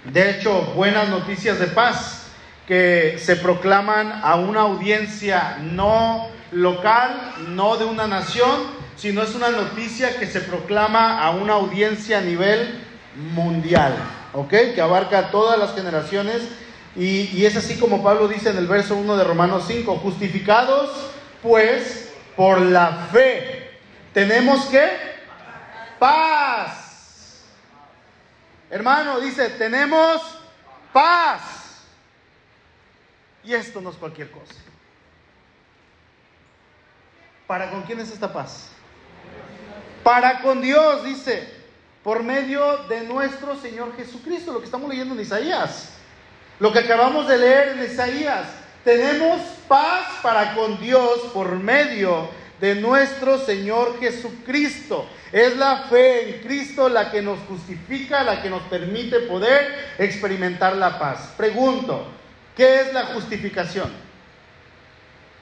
de 0.05 0.29
hecho, 0.29 0.61
buenas 0.75 1.09
noticias 1.09 1.59
de 1.59 1.67
paz 1.67 2.27
que 2.67 3.17
se 3.19 3.35
proclaman 3.35 4.21
a 4.23 4.35
una 4.35 4.61
audiencia 4.61 5.57
no 5.61 6.27
local, 6.51 7.33
no 7.49 7.77
de 7.77 7.85
una 7.85 8.07
nación, 8.07 8.83
sino 8.95 9.23
es 9.23 9.35
una 9.35 9.49
noticia 9.49 10.17
que 10.19 10.27
se 10.27 10.41
proclama 10.41 11.19
a 11.23 11.31
una 11.31 11.53
audiencia 11.53 12.19
a 12.19 12.21
nivel 12.21 12.79
mundial, 13.33 13.95
¿ok? 14.33 14.49
Que 14.49 14.81
abarca 14.81 15.31
todas 15.31 15.57
las 15.57 15.73
generaciones 15.75 16.41
y, 16.95 17.29
y, 17.33 17.45
es 17.45 17.55
así 17.55 17.79
como 17.79 18.03
Pablo 18.03 18.27
dice 18.27 18.49
en 18.49 18.57
el 18.57 18.67
verso 18.67 18.95
1 18.95 19.17
de 19.17 19.23
Romanos 19.23 19.63
5, 19.67 19.95
justificados 19.97 20.91
pues 21.41 22.11
por 22.35 22.61
la 22.61 23.07
fe. 23.11 23.71
Tenemos 24.13 24.65
que 24.65 24.89
paz. 25.97 27.43
Hermano, 28.69 29.19
dice, 29.19 29.49
tenemos 29.49 30.21
paz. 30.91 31.83
Y 33.43 33.53
esto 33.53 33.81
no 33.81 33.89
es 33.89 33.97
cualquier 33.97 34.31
cosa. 34.31 34.53
¿Para 37.47 37.69
con 37.69 37.83
quién 37.83 37.99
es 37.99 38.11
esta 38.11 38.31
paz? 38.31 38.69
Para 40.03 40.41
con 40.41 40.61
Dios, 40.61 41.03
dice, 41.03 41.62
por 42.03 42.21
medio 42.21 42.79
de 42.89 43.01
nuestro 43.01 43.55
Señor 43.55 43.95
Jesucristo, 43.95 44.51
lo 44.51 44.59
que 44.59 44.65
estamos 44.65 44.89
leyendo 44.89 45.15
en 45.15 45.21
Isaías. 45.21 45.89
Lo 46.59 46.71
que 46.71 46.79
acabamos 46.79 47.27
de 47.27 47.37
leer 47.37 47.69
en 47.69 47.85
Isaías. 47.85 48.47
Tenemos 48.83 49.41
paz 49.67 50.19
para 50.21 50.53
con 50.53 50.79
Dios 50.79 51.19
por 51.33 51.51
medio 51.55 52.29
de 52.59 52.75
nuestro 52.75 53.39
Señor 53.39 53.99
Jesucristo. 53.99 55.07
Es 55.31 55.55
la 55.55 55.83
fe 55.89 56.29
en 56.29 56.41
Cristo 56.41 56.89
la 56.89 57.09
que 57.09 57.21
nos 57.21 57.39
justifica, 57.47 58.23
la 58.23 58.41
que 58.41 58.49
nos 58.49 58.61
permite 58.63 59.21
poder 59.21 59.95
experimentar 59.97 60.75
la 60.75 60.99
paz. 60.99 61.33
Pregunto, 61.37 62.05
¿qué 62.55 62.81
es 62.81 62.93
la 62.93 63.05
justificación? 63.07 63.89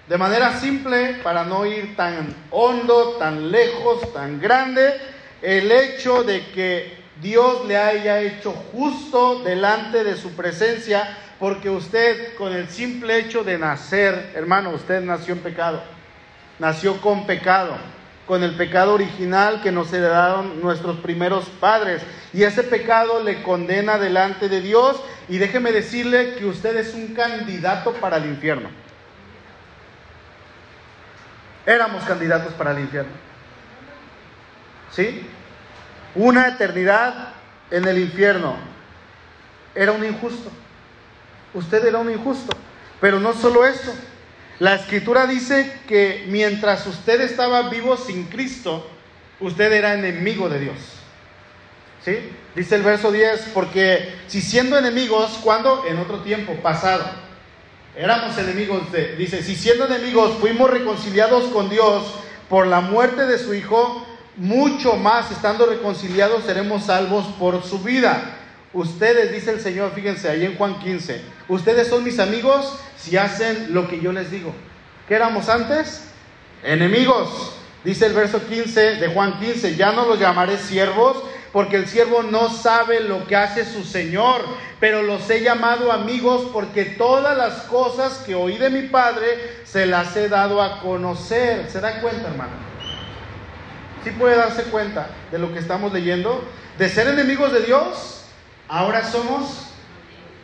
De 0.08 0.18
manera 0.18 0.60
simple, 0.60 1.20
para 1.24 1.44
no 1.44 1.66
ir 1.66 1.96
tan 1.96 2.36
hondo, 2.52 3.18
tan 3.18 3.52
lejos, 3.52 4.14
tan 4.14 4.40
grande, 4.40 5.00
el 5.42 5.72
hecho 5.72 6.24
de 6.24 6.46
que 6.52 7.02
Dios 7.22 7.66
le 7.66 7.78
haya 7.78 8.20
hecho 8.22 8.52
justo 8.52 9.44
delante 9.44 10.04
de 10.04 10.16
su 10.16 10.32
presencia, 10.32 11.18
porque 11.40 11.70
usted 11.70 12.36
con 12.36 12.54
el 12.54 12.70
simple 12.70 13.18
hecho 13.18 13.44
de 13.44 13.58
nacer, 13.58 14.32
hermano, 14.36 14.72
usted 14.72 15.02
nació 15.02 15.34
en 15.34 15.40
pecado, 15.40 15.84
nació 16.60 17.02
con 17.02 17.26
pecado, 17.26 17.76
con 18.28 18.44
el 18.44 18.56
pecado 18.56 18.94
original 18.94 19.62
que 19.62 19.72
nos 19.72 19.92
heredaron 19.92 20.62
nuestros 20.62 20.98
primeros 20.98 21.46
padres, 21.60 22.02
y 22.34 22.44
ese 22.44 22.64
pecado 22.64 23.24
le 23.24 23.44
condena 23.44 23.98
delante 23.98 24.50
de 24.50 24.62
Dios, 24.62 25.02
y 25.28 25.38
déjeme 25.38 25.72
decirle 25.72 26.36
que 26.36 26.46
usted 26.46 26.76
es 26.78 26.94
un 26.94 27.14
candidato 27.14 27.94
para 27.94 28.18
el 28.18 28.26
infierno. 28.26 28.70
Éramos 31.66 32.04
candidatos 32.04 32.54
para 32.54 32.72
el 32.72 32.80
infierno. 32.80 33.31
¿Sí? 34.92 35.28
una 36.16 36.48
eternidad 36.48 37.34
en 37.70 37.88
el 37.88 37.98
infierno. 38.00 38.56
Era 39.74 39.92
un 39.92 40.04
injusto. 40.04 40.52
Usted 41.54 41.86
era 41.86 42.00
un 42.00 42.12
injusto. 42.12 42.56
Pero 43.00 43.20
no 43.20 43.34
solo 43.34 43.66
eso. 43.66 43.94
La 44.60 44.76
escritura 44.76 45.26
dice 45.26 45.80
que 45.88 46.26
mientras 46.28 46.86
usted 46.86 47.22
estaba 47.22 47.70
vivo 47.70 47.98
sin 47.98 48.26
Cristo, 48.26 48.88
usted 49.40 49.72
era 49.72 49.94
enemigo 49.94 50.50
de 50.50 50.60
Dios. 50.60 50.78
¿Sí? 52.04 52.18
Dice 52.56 52.76
el 52.76 52.84
verso 52.84 53.12
10, 53.12 53.52
porque 53.54 54.16
si 54.28 54.42
siendo 54.42 54.78
enemigos, 54.78 55.40
¿cuándo? 55.44 55.86
En 55.88 55.98
otro 56.00 56.20
tiempo, 56.20 56.54
pasado. 56.56 57.06
Éramos 57.96 58.38
enemigos 58.38 58.92
de, 58.92 59.16
dice, 59.16 59.44
si 59.44 59.56
siendo 59.56 59.86
enemigos 59.86 60.38
fuimos 60.40 60.70
reconciliados 60.70 61.46
con 61.46 61.70
Dios 61.70 62.16
por 62.50 62.68
la 62.68 62.82
muerte 62.82 63.26
de 63.28 63.38
su 63.38 63.54
Hijo, 63.54 64.06
mucho 64.38 64.96
más 64.96 65.32
estando 65.32 65.66
reconciliados 65.66 66.44
seremos 66.44 66.86
salvos 66.86 67.26
por 67.40 67.64
su 67.64 67.80
vida. 67.80 68.38
Ustedes, 68.74 69.34
dice 69.34 69.52
el 69.52 69.60
Señor, 69.60 69.92
fíjense 69.94 70.30
ahí 70.30 70.46
en 70.46 70.56
Juan 70.58 70.80
15, 70.80 71.22
ustedes 71.50 71.88
son 71.88 72.04
mis 72.04 72.20
amigos 72.20 72.80
si 72.98 73.18
hacen 73.18 73.74
lo 73.74 73.88
que 73.88 74.00
yo 74.00 74.14
les 74.14 74.32
digo. 74.32 74.54
¿Qué 75.08 75.16
éramos 75.16 75.50
antes? 75.50 76.06
Enemigos. 76.64 77.58
Dice 77.84 78.06
el 78.06 78.14
verso 78.14 78.46
15 78.48 78.98
de 78.98 79.08
Juan 79.08 79.40
15, 79.40 79.76
ya 79.76 79.92
no 79.92 80.06
los 80.06 80.20
llamaré 80.20 80.58
siervos 80.58 81.22
porque 81.52 81.76
el 81.76 81.88
siervo 81.88 82.24
no 82.24 82.50
sabe 82.50 83.02
lo 83.02 83.28
que 83.28 83.36
hace 83.36 83.66
su 83.66 83.84
Señor, 83.84 84.42
pero 84.80 85.02
los 85.02 85.30
he 85.30 85.42
llamado 85.42 85.92
amigos 85.92 86.48
porque 86.54 86.86
todas 86.86 87.38
las 87.38 87.64
cosas 87.64 88.20
que 88.20 88.36
oí 88.36 88.58
de 88.58 88.70
mi 88.70 88.84
Padre 88.84 89.26
se 89.66 89.86
las 89.86 90.16
he 90.16 90.30
dado 90.30 90.62
a 90.62 90.80
conocer. 90.80 91.70
¿Se 91.70 91.82
da 91.82 92.00
cuenta, 92.00 92.30
hermano? 92.30 92.71
¿Sí 94.04 94.12
puede 94.12 94.36
darse 94.36 94.64
cuenta 94.64 95.08
de 95.32 95.38
lo 95.38 95.54
que 95.54 95.60
estamos 95.60 95.94
leyendo? 95.94 96.44
De 96.78 96.90
ser 96.90 97.08
enemigos 97.08 97.54
de 97.54 97.62
Dios, 97.62 98.24
ahora 98.68 99.04
somos 99.04 99.68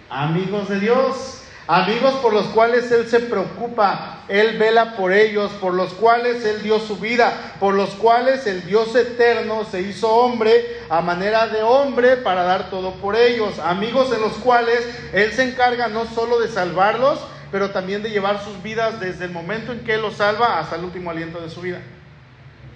amigos 0.09 0.69
de 0.69 0.79
Dios. 0.79 1.33
Amigos 1.69 2.13
por 2.21 2.31
los 2.31 2.45
cuales 2.47 2.89
Él 2.93 3.09
se 3.09 3.19
preocupa, 3.19 4.21
Él 4.29 4.57
vela 4.57 4.95
por 4.95 5.11
ellos, 5.11 5.51
por 5.59 5.73
los 5.73 5.93
cuales 5.95 6.45
Él 6.45 6.63
dio 6.63 6.79
su 6.79 6.95
vida, 6.95 7.55
por 7.59 7.73
los 7.73 7.89
cuales 7.89 8.47
el 8.47 8.65
Dios 8.65 8.95
eterno 8.95 9.65
se 9.69 9.81
hizo 9.81 10.09
hombre 10.09 10.79
a 10.89 11.01
manera 11.01 11.47
de 11.47 11.63
hombre 11.63 12.15
para 12.15 12.43
dar 12.43 12.69
todo 12.69 12.93
por 12.93 13.17
ellos. 13.17 13.59
Amigos 13.59 14.13
en 14.13 14.21
los 14.21 14.31
cuales 14.35 14.79
Él 15.11 15.33
se 15.33 15.43
encarga 15.43 15.89
no 15.89 16.05
solo 16.05 16.39
de 16.39 16.47
salvarlos, 16.47 17.19
pero 17.51 17.71
también 17.71 18.01
de 18.01 18.11
llevar 18.11 18.41
sus 18.41 18.63
vidas 18.63 19.01
desde 19.01 19.25
el 19.25 19.31
momento 19.31 19.73
en 19.73 19.81
que 19.81 19.95
Él 19.95 20.01
los 20.01 20.15
salva 20.15 20.59
hasta 20.59 20.77
el 20.77 20.85
último 20.85 21.11
aliento 21.11 21.41
de 21.41 21.49
su 21.49 21.59
vida. 21.59 21.81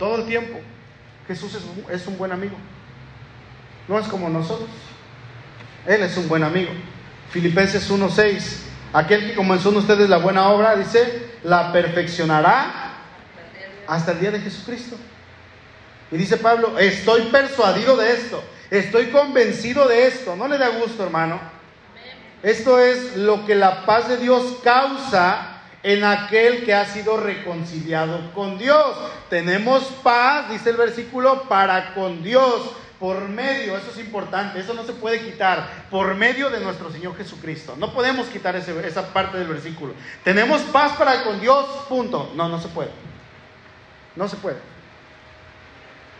Todo 0.01 0.15
el 0.15 0.25
tiempo. 0.25 0.59
Jesús 1.27 1.55
es 1.91 2.07
un, 2.07 2.17
buen 2.17 2.31
amigo. 2.31 2.55
No 3.87 3.99
es 3.99 4.07
como 4.07 4.29
nosotros. 4.29 4.67
Él 5.85 6.01
es 6.01 6.17
un 6.17 6.27
buen 6.27 6.43
amigo. 6.43 6.71
Filipenses 7.29 7.87
1:6. 7.87 8.63
Aquel 8.93 9.27
que 9.27 9.35
comenzó 9.35 9.69
en 9.69 9.77
ustedes 9.77 10.09
la 10.09 10.17
buena 10.17 10.49
obra, 10.49 10.75
dice, 10.75 11.29
la 11.43 11.71
perfeccionará 11.71 12.95
hasta 13.87 14.13
el 14.13 14.21
día 14.21 14.31
de 14.31 14.39
Jesucristo. 14.39 14.95
Y 16.11 16.17
dice 16.17 16.37
Pablo, 16.37 16.79
estoy 16.79 17.27
persuadido 17.27 17.95
de 17.95 18.11
esto, 18.11 18.43
estoy 18.71 19.11
convencido 19.11 19.87
de 19.87 20.07
esto. 20.07 20.35
¿No 20.35 20.47
le 20.47 20.57
da 20.57 20.69
gusto, 20.69 21.03
hermano? 21.03 21.39
Esto 22.41 22.79
es 22.79 23.17
lo 23.17 23.45
que 23.45 23.53
la 23.53 23.85
paz 23.85 24.09
de 24.09 24.17
Dios 24.17 24.57
causa 24.63 25.50
en 25.83 26.03
aquel 26.03 26.63
que 26.63 26.73
ha 26.73 26.85
sido 26.85 27.17
reconciliado 27.17 28.31
con 28.33 28.57
Dios. 28.57 28.95
Tenemos 29.29 29.83
paz, 30.03 30.49
dice 30.49 30.71
el 30.71 30.77
versículo, 30.77 31.43
para 31.43 31.93
con 31.93 32.23
Dios, 32.23 32.71
por 32.99 33.27
medio, 33.29 33.75
eso 33.75 33.89
es 33.91 33.97
importante, 33.97 34.59
eso 34.59 34.75
no 34.75 34.83
se 34.83 34.93
puede 34.93 35.21
quitar, 35.21 35.87
por 35.89 36.13
medio 36.13 36.51
de 36.51 36.59
nuestro 36.59 36.91
Señor 36.91 37.17
Jesucristo. 37.17 37.75
No 37.77 37.93
podemos 37.93 38.27
quitar 38.27 38.55
esa 38.55 39.13
parte 39.13 39.39
del 39.39 39.47
versículo. 39.47 39.93
Tenemos 40.23 40.61
paz 40.63 40.93
para 40.97 41.23
con 41.23 41.41
Dios, 41.41 41.65
punto. 41.89 42.31
No, 42.35 42.47
no 42.47 42.61
se 42.61 42.67
puede. 42.67 42.91
No 44.15 44.27
se 44.27 44.37
puede. 44.37 44.57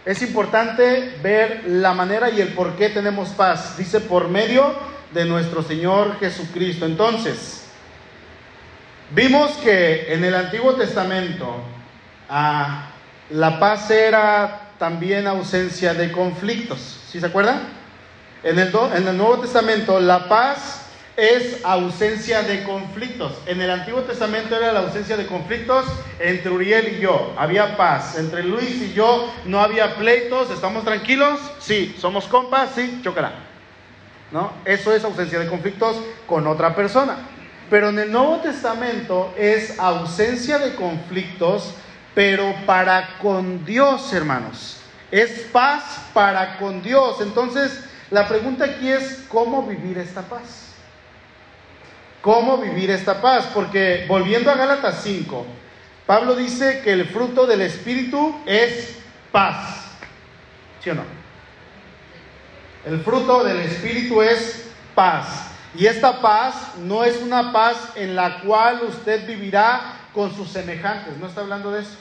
Es 0.05 0.23
importante 0.23 1.19
ver 1.21 1.65
la 1.67 1.93
manera 1.93 2.31
y 2.31 2.41
el 2.41 2.53
por 2.55 2.75
qué 2.75 2.89
tenemos 2.89 3.29
paz. 3.29 3.77
Dice 3.77 3.99
por 3.99 4.27
medio 4.27 4.73
de 5.13 5.25
nuestro 5.25 5.61
Señor 5.61 6.17
Jesucristo. 6.19 6.87
Entonces, 6.87 7.60
Vimos 9.13 9.51
que 9.57 10.13
en 10.13 10.23
el 10.23 10.33
Antiguo 10.33 10.73
Testamento 10.75 11.57
ah, 12.29 12.91
la 13.29 13.59
paz 13.59 13.91
era 13.91 14.69
también 14.79 15.27
ausencia 15.27 15.93
de 15.93 16.13
conflictos. 16.13 17.01
¿Sí 17.09 17.19
se 17.19 17.25
acuerdan? 17.25 17.59
En 18.43 18.57
el, 18.57 18.71
Nuevo 19.17 19.39
Testamento 19.39 19.99
la 19.99 20.29
paz 20.29 20.85
es 21.17 21.59
ausencia 21.65 22.41
de 22.43 22.63
conflictos. 22.63 23.33
En 23.47 23.59
el 23.59 23.69
Antiguo 23.69 23.99
Testamento 24.03 24.55
era 24.55 24.71
la 24.71 24.79
ausencia 24.79 25.17
de 25.17 25.27
conflictos 25.27 25.85
entre 26.17 26.49
Uriel 26.49 26.95
y 26.95 27.01
yo. 27.01 27.35
Había 27.37 27.75
paz. 27.75 28.17
Entre 28.17 28.43
Luis 28.43 28.81
y 28.81 28.93
yo 28.93 29.29
no 29.43 29.59
había 29.59 29.97
pleitos. 29.97 30.49
¿Estamos 30.51 30.85
tranquilos? 30.85 31.37
Sí. 31.59 31.97
¿Somos 31.99 32.27
compas? 32.27 32.69
Sí. 32.75 33.01
Chocará. 33.03 33.33
¿No? 34.31 34.53
Eso 34.63 34.95
es 34.95 35.03
ausencia 35.03 35.37
de 35.37 35.47
conflictos 35.47 35.97
con 36.25 36.47
otra 36.47 36.73
persona. 36.73 37.17
Pero 37.71 37.87
en 37.87 37.99
el 37.99 38.11
Nuevo 38.11 38.41
Testamento 38.41 39.33
es 39.37 39.79
ausencia 39.79 40.59
de 40.59 40.75
conflictos, 40.75 41.73
pero 42.13 42.53
para 42.65 43.17
con 43.19 43.63
Dios, 43.63 44.11
hermanos. 44.11 44.81
Es 45.09 45.43
paz 45.53 46.01
para 46.13 46.57
con 46.57 46.83
Dios. 46.83 47.21
Entonces, 47.21 47.81
la 48.09 48.27
pregunta 48.27 48.65
aquí 48.65 48.89
es, 48.89 49.23
¿cómo 49.29 49.65
vivir 49.65 49.97
esta 49.97 50.21
paz? 50.21 50.73
¿Cómo 52.21 52.57
vivir 52.57 52.91
esta 52.91 53.21
paz? 53.21 53.47
Porque 53.53 54.03
volviendo 54.05 54.51
a 54.51 54.55
Gálatas 54.55 54.99
5, 55.03 55.45
Pablo 56.05 56.35
dice 56.35 56.81
que 56.83 56.91
el 56.91 57.05
fruto 57.05 57.47
del 57.47 57.61
Espíritu 57.61 58.37
es 58.45 58.97
paz. 59.31 59.85
¿Sí 60.83 60.89
o 60.89 60.95
no? 60.95 61.03
El 62.85 62.99
fruto 62.99 63.45
del 63.45 63.61
Espíritu 63.61 64.21
es 64.21 64.65
paz. 64.93 65.50
Y 65.75 65.85
esta 65.85 66.21
paz 66.21 66.75
no 66.79 67.03
es 67.03 67.21
una 67.21 67.53
paz 67.53 67.77
en 67.95 68.15
la 68.15 68.41
cual 68.41 68.81
usted 68.83 69.25
vivirá 69.25 69.93
con 70.13 70.35
sus 70.35 70.49
semejantes. 70.49 71.17
No 71.17 71.27
está 71.27 71.41
hablando 71.41 71.71
de 71.71 71.81
eso. 71.81 71.95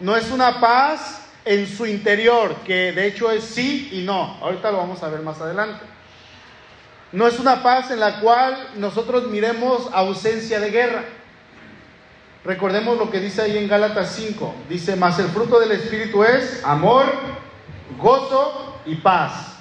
No 0.00 0.16
es 0.16 0.30
una 0.30 0.60
paz 0.60 1.22
en 1.44 1.66
su 1.66 1.86
interior, 1.86 2.54
que 2.64 2.92
de 2.92 3.06
hecho 3.06 3.30
es 3.30 3.44
sí 3.44 3.90
y 3.92 4.02
no. 4.02 4.38
Ahorita 4.40 4.70
lo 4.70 4.78
vamos 4.78 5.02
a 5.02 5.08
ver 5.08 5.20
más 5.20 5.40
adelante. 5.40 5.84
No 7.12 7.26
es 7.26 7.38
una 7.38 7.62
paz 7.62 7.90
en 7.90 8.00
la 8.00 8.20
cual 8.20 8.70
nosotros 8.76 9.28
miremos 9.28 9.88
ausencia 9.92 10.60
de 10.60 10.70
guerra. 10.70 11.04
Recordemos 12.44 12.98
lo 12.98 13.10
que 13.10 13.20
dice 13.20 13.42
ahí 13.42 13.58
en 13.58 13.68
Gálatas 13.68 14.12
5. 14.14 14.54
Dice, 14.68 14.96
más 14.96 15.18
el 15.18 15.28
fruto 15.28 15.58
del 15.58 15.72
Espíritu 15.72 16.22
es 16.22 16.62
amor, 16.64 17.06
gozo 17.98 18.80
y 18.86 18.94
paz. 18.96 19.57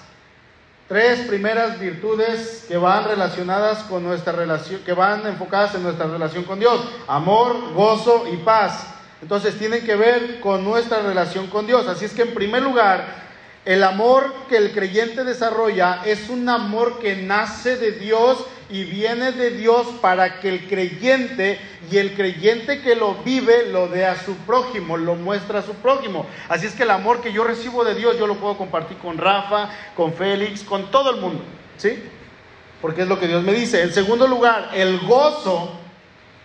Tres 0.87 1.27
primeras 1.27 1.77
virtudes 1.79 2.63
que 2.65 2.77
van 2.77 3.03
relacionadas 3.03 3.83
con 3.83 4.03
nuestra 4.03 4.31
relación, 4.31 4.81
que 4.85 4.93
van 4.93 5.27
enfocadas 5.27 5.75
en 5.75 5.83
nuestra 5.83 6.07
relación 6.07 6.45
con 6.45 6.59
Dios. 6.59 6.79
Amor, 7.07 7.73
gozo 7.73 8.25
y 8.31 8.37
paz. 8.37 8.87
Entonces 9.21 9.57
tienen 9.59 9.85
que 9.85 9.97
ver 9.97 10.39
con 10.39 10.63
nuestra 10.63 11.01
relación 11.01 11.47
con 11.47 11.67
Dios. 11.67 11.87
Así 11.89 12.05
es 12.05 12.13
que 12.13 12.21
en 12.21 12.33
primer 12.33 12.63
lugar, 12.63 13.05
el 13.65 13.83
amor 13.83 14.33
que 14.47 14.55
el 14.55 14.71
creyente 14.71 15.25
desarrolla 15.25 16.03
es 16.05 16.29
un 16.29 16.47
amor 16.47 16.99
que 16.99 17.17
nace 17.17 17.75
de 17.75 17.91
Dios 17.91 18.45
y 18.69 18.83
viene 18.83 19.31
de 19.31 19.51
Dios 19.51 19.87
para 20.01 20.39
que 20.39 20.49
el 20.49 20.67
creyente 20.67 21.59
y 21.89 21.97
el 21.97 22.13
creyente 22.15 22.81
que 22.81 22.95
lo 22.95 23.15
vive 23.23 23.67
lo 23.71 23.87
dé 23.87 24.05
a 24.05 24.21
su 24.21 24.35
prójimo, 24.37 24.97
lo 24.97 25.15
muestra 25.15 25.59
a 25.59 25.63
su 25.63 25.73
prójimo. 25.75 26.25
Así 26.49 26.65
es 26.65 26.73
que 26.73 26.83
el 26.83 26.91
amor 26.91 27.21
que 27.21 27.31
yo 27.31 27.43
recibo 27.43 27.83
de 27.83 27.95
Dios 27.95 28.17
yo 28.17 28.27
lo 28.27 28.35
puedo 28.35 28.57
compartir 28.57 28.97
con 28.97 29.17
Rafa, 29.17 29.69
con 29.95 30.13
Félix, 30.13 30.63
con 30.63 30.91
todo 30.91 31.11
el 31.11 31.21
mundo, 31.21 31.43
¿sí? 31.77 32.03
Porque 32.81 33.03
es 33.03 33.07
lo 33.07 33.19
que 33.19 33.27
Dios 33.27 33.43
me 33.43 33.53
dice. 33.53 33.81
En 33.81 33.93
segundo 33.93 34.27
lugar, 34.27 34.71
el 34.73 34.99
gozo 34.99 35.79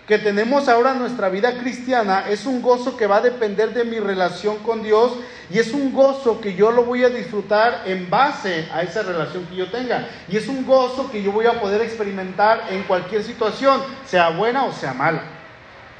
que 0.06 0.18
tenemos 0.18 0.68
ahora 0.68 0.92
en 0.92 0.98
nuestra 0.98 1.28
vida 1.28 1.58
cristiana 1.58 2.24
es 2.28 2.44
un 2.44 2.60
gozo 2.60 2.96
que 2.96 3.06
va 3.06 3.18
a 3.18 3.20
depender 3.20 3.72
de 3.72 3.84
mi 3.84 4.00
relación 4.00 4.58
con 4.58 4.82
Dios 4.82 5.12
y 5.48 5.58
es 5.58 5.72
un 5.72 5.92
gozo 5.92 6.40
que 6.40 6.54
yo 6.54 6.72
lo 6.72 6.84
voy 6.84 7.04
a 7.04 7.08
disfrutar 7.08 7.82
en 7.86 8.10
base 8.10 8.68
a 8.72 8.82
esa 8.82 9.02
relación 9.02 9.46
que 9.46 9.56
yo 9.56 9.70
tenga. 9.70 10.08
Y 10.28 10.36
es 10.36 10.48
un 10.48 10.66
gozo 10.66 11.10
que 11.10 11.22
yo 11.22 11.30
voy 11.30 11.46
a 11.46 11.60
poder 11.60 11.82
experimentar 11.82 12.64
en 12.70 12.82
cualquier 12.82 13.22
situación, 13.22 13.80
sea 14.04 14.30
buena 14.30 14.64
o 14.64 14.72
sea 14.72 14.92
mala. 14.92 15.22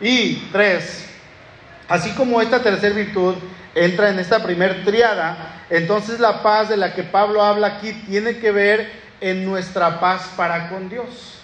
Y 0.01 0.49
tres, 0.51 1.07
así 1.89 2.11
como 2.13 2.41
esta 2.41 2.61
tercera 2.61 2.95
virtud 2.95 3.35
entra 3.75 4.11
en 4.11 4.19
esta 4.19 4.43
primer 4.43 4.85
triada, 4.85 5.65
entonces 5.71 6.19
la 6.19 6.43
paz 6.43 6.69
de 6.69 6.77
la 6.77 6.93
que 6.93 7.05
Pablo 7.05 7.43
habla 7.43 7.69
aquí 7.69 7.93
tiene 8.07 8.39
que 8.39 8.51
ver 8.51 8.91
en 9.21 9.45
nuestra 9.45 10.01
paz 10.01 10.29
para 10.37 10.69
con 10.71 10.89
Dios. 10.89 11.39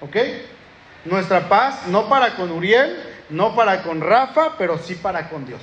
¿Ok? 0.00 0.16
Nuestra 1.04 1.48
paz, 1.48 1.86
no 1.88 2.08
para 2.08 2.36
con 2.36 2.50
Uriel, 2.50 2.96
no 3.30 3.54
para 3.54 3.82
con 3.82 4.00
Rafa, 4.00 4.56
pero 4.56 4.78
sí 4.78 4.94
para 4.94 5.28
con 5.28 5.44
Dios. 5.46 5.60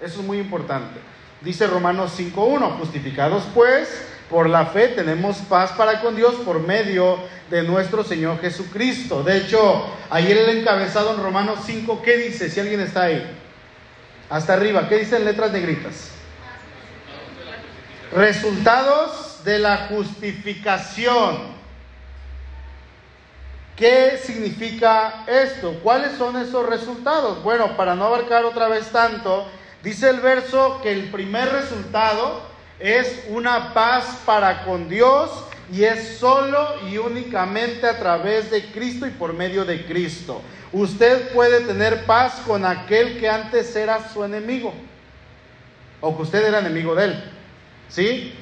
Eso 0.00 0.20
es 0.20 0.26
muy 0.26 0.38
importante. 0.38 1.00
Dice 1.40 1.66
Romanos 1.66 2.18
5.1, 2.18 2.78
justificados 2.78 3.44
pues 3.54 4.06
por 4.30 4.48
la 4.48 4.66
fe 4.66 4.88
tenemos 4.88 5.38
paz 5.38 5.72
para 5.72 6.00
con 6.00 6.16
Dios 6.16 6.34
por 6.44 6.60
medio 6.60 7.18
de 7.50 7.62
nuestro 7.62 8.02
Señor 8.02 8.40
Jesucristo. 8.40 9.22
De 9.22 9.38
hecho, 9.38 9.86
ayer 10.10 10.36
el 10.36 10.58
encabezado 10.58 11.14
en 11.14 11.22
Romanos 11.22 11.60
5, 11.64 12.02
¿qué 12.02 12.16
dice? 12.16 12.50
Si 12.50 12.58
alguien 12.58 12.80
está 12.80 13.04
ahí. 13.04 13.24
Hasta 14.28 14.54
arriba, 14.54 14.88
¿qué 14.88 14.98
dice 14.98 15.16
en 15.16 15.24
letras 15.24 15.52
negritas? 15.52 16.10
Resultados 18.12 19.44
de 19.44 19.58
la 19.60 19.88
justificación. 19.88 21.55
¿Qué 23.76 24.18
significa 24.24 25.24
esto? 25.26 25.78
¿Cuáles 25.82 26.12
son 26.12 26.36
esos 26.38 26.66
resultados? 26.66 27.42
Bueno, 27.42 27.76
para 27.76 27.94
no 27.94 28.06
abarcar 28.06 28.46
otra 28.46 28.68
vez 28.68 28.86
tanto, 28.90 29.46
dice 29.82 30.08
el 30.08 30.20
verso 30.20 30.80
que 30.82 30.92
el 30.92 31.10
primer 31.10 31.52
resultado 31.52 32.40
es 32.80 33.24
una 33.28 33.74
paz 33.74 34.22
para 34.24 34.64
con 34.64 34.88
Dios 34.88 35.30
y 35.70 35.84
es 35.84 36.16
solo 36.16 36.74
y 36.90 36.96
únicamente 36.96 37.86
a 37.86 37.98
través 37.98 38.50
de 38.50 38.64
Cristo 38.72 39.06
y 39.06 39.10
por 39.10 39.34
medio 39.34 39.66
de 39.66 39.84
Cristo. 39.84 40.40
Usted 40.72 41.32
puede 41.32 41.60
tener 41.60 42.06
paz 42.06 42.40
con 42.46 42.64
aquel 42.64 43.18
que 43.18 43.28
antes 43.28 43.76
era 43.76 44.08
su 44.08 44.24
enemigo 44.24 44.72
o 46.00 46.16
que 46.16 46.22
usted 46.22 46.46
era 46.46 46.60
enemigo 46.60 46.94
de 46.94 47.04
él. 47.04 47.24
¿Sí? 47.90 48.34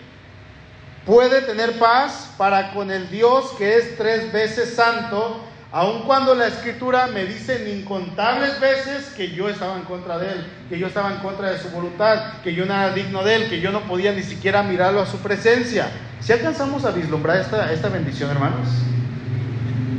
Puede 1.07 1.43
tener 1.43 1.79
paz 1.79 2.33
para 2.39 2.73
con 2.73 2.91
el 2.91 3.11
Dios 3.11 3.53
que 3.59 3.77
es 3.77 3.97
tres 3.97 4.33
veces 4.33 4.75
santo, 4.75 5.41
aun 5.71 6.03
cuando 6.03 6.35
la 6.35 6.47
escritura 6.47 7.09
me 7.09 7.25
dice 7.25 7.77
incontables 7.77 8.59
veces 8.61 9.13
que 9.17 9.33
yo 9.33 9.49
estaba 9.49 9.77
en 9.77 9.83
contra 9.83 10.19
de 10.19 10.33
él, 10.33 10.47
que 10.69 10.79
yo 10.79 10.87
estaba 10.87 11.11
en 11.11 11.19
contra 11.19 11.51
de 11.51 11.59
su 11.59 11.69
voluntad, 11.71 12.35
que 12.43 12.55
yo 12.55 12.65
no 12.65 12.75
era 12.75 12.95
digno 12.95 13.23
de 13.23 13.35
él, 13.35 13.49
que 13.49 13.61
yo 13.61 13.73
no 13.73 13.81
podía 13.83 14.13
ni 14.13 14.23
siquiera 14.23 14.63
mirarlo 14.63 15.01
a 15.01 15.07
su 15.07 15.19
presencia. 15.19 15.89
Si 16.21 16.33
alcanzamos 16.33 16.85
a 16.85 16.91
vislumbrar 16.91 17.39
esta, 17.39 17.73
esta 17.73 17.89
bendición, 17.89 18.31
hermanos, 18.31 18.69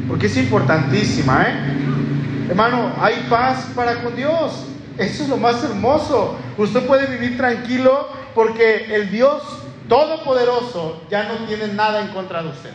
porque 0.07 0.27
es 0.27 0.37
importantísima, 0.37 1.43
¿eh? 1.43 1.85
Hermano, 2.49 2.93
hay 2.99 3.25
paz 3.29 3.67
para 3.75 4.03
con 4.03 4.15
Dios. 4.15 4.65
Eso 4.97 5.23
es 5.23 5.29
lo 5.29 5.37
más 5.37 5.63
hermoso. 5.63 6.37
Usted 6.57 6.85
puede 6.85 7.07
vivir 7.07 7.37
tranquilo 7.37 8.07
porque 8.35 8.95
el 8.95 9.09
Dios 9.09 9.41
Todopoderoso 9.87 11.03
ya 11.09 11.23
no 11.23 11.35
tiene 11.45 11.67
nada 11.67 12.01
en 12.01 12.07
contra 12.09 12.41
de 12.41 12.49
usted. 12.49 12.71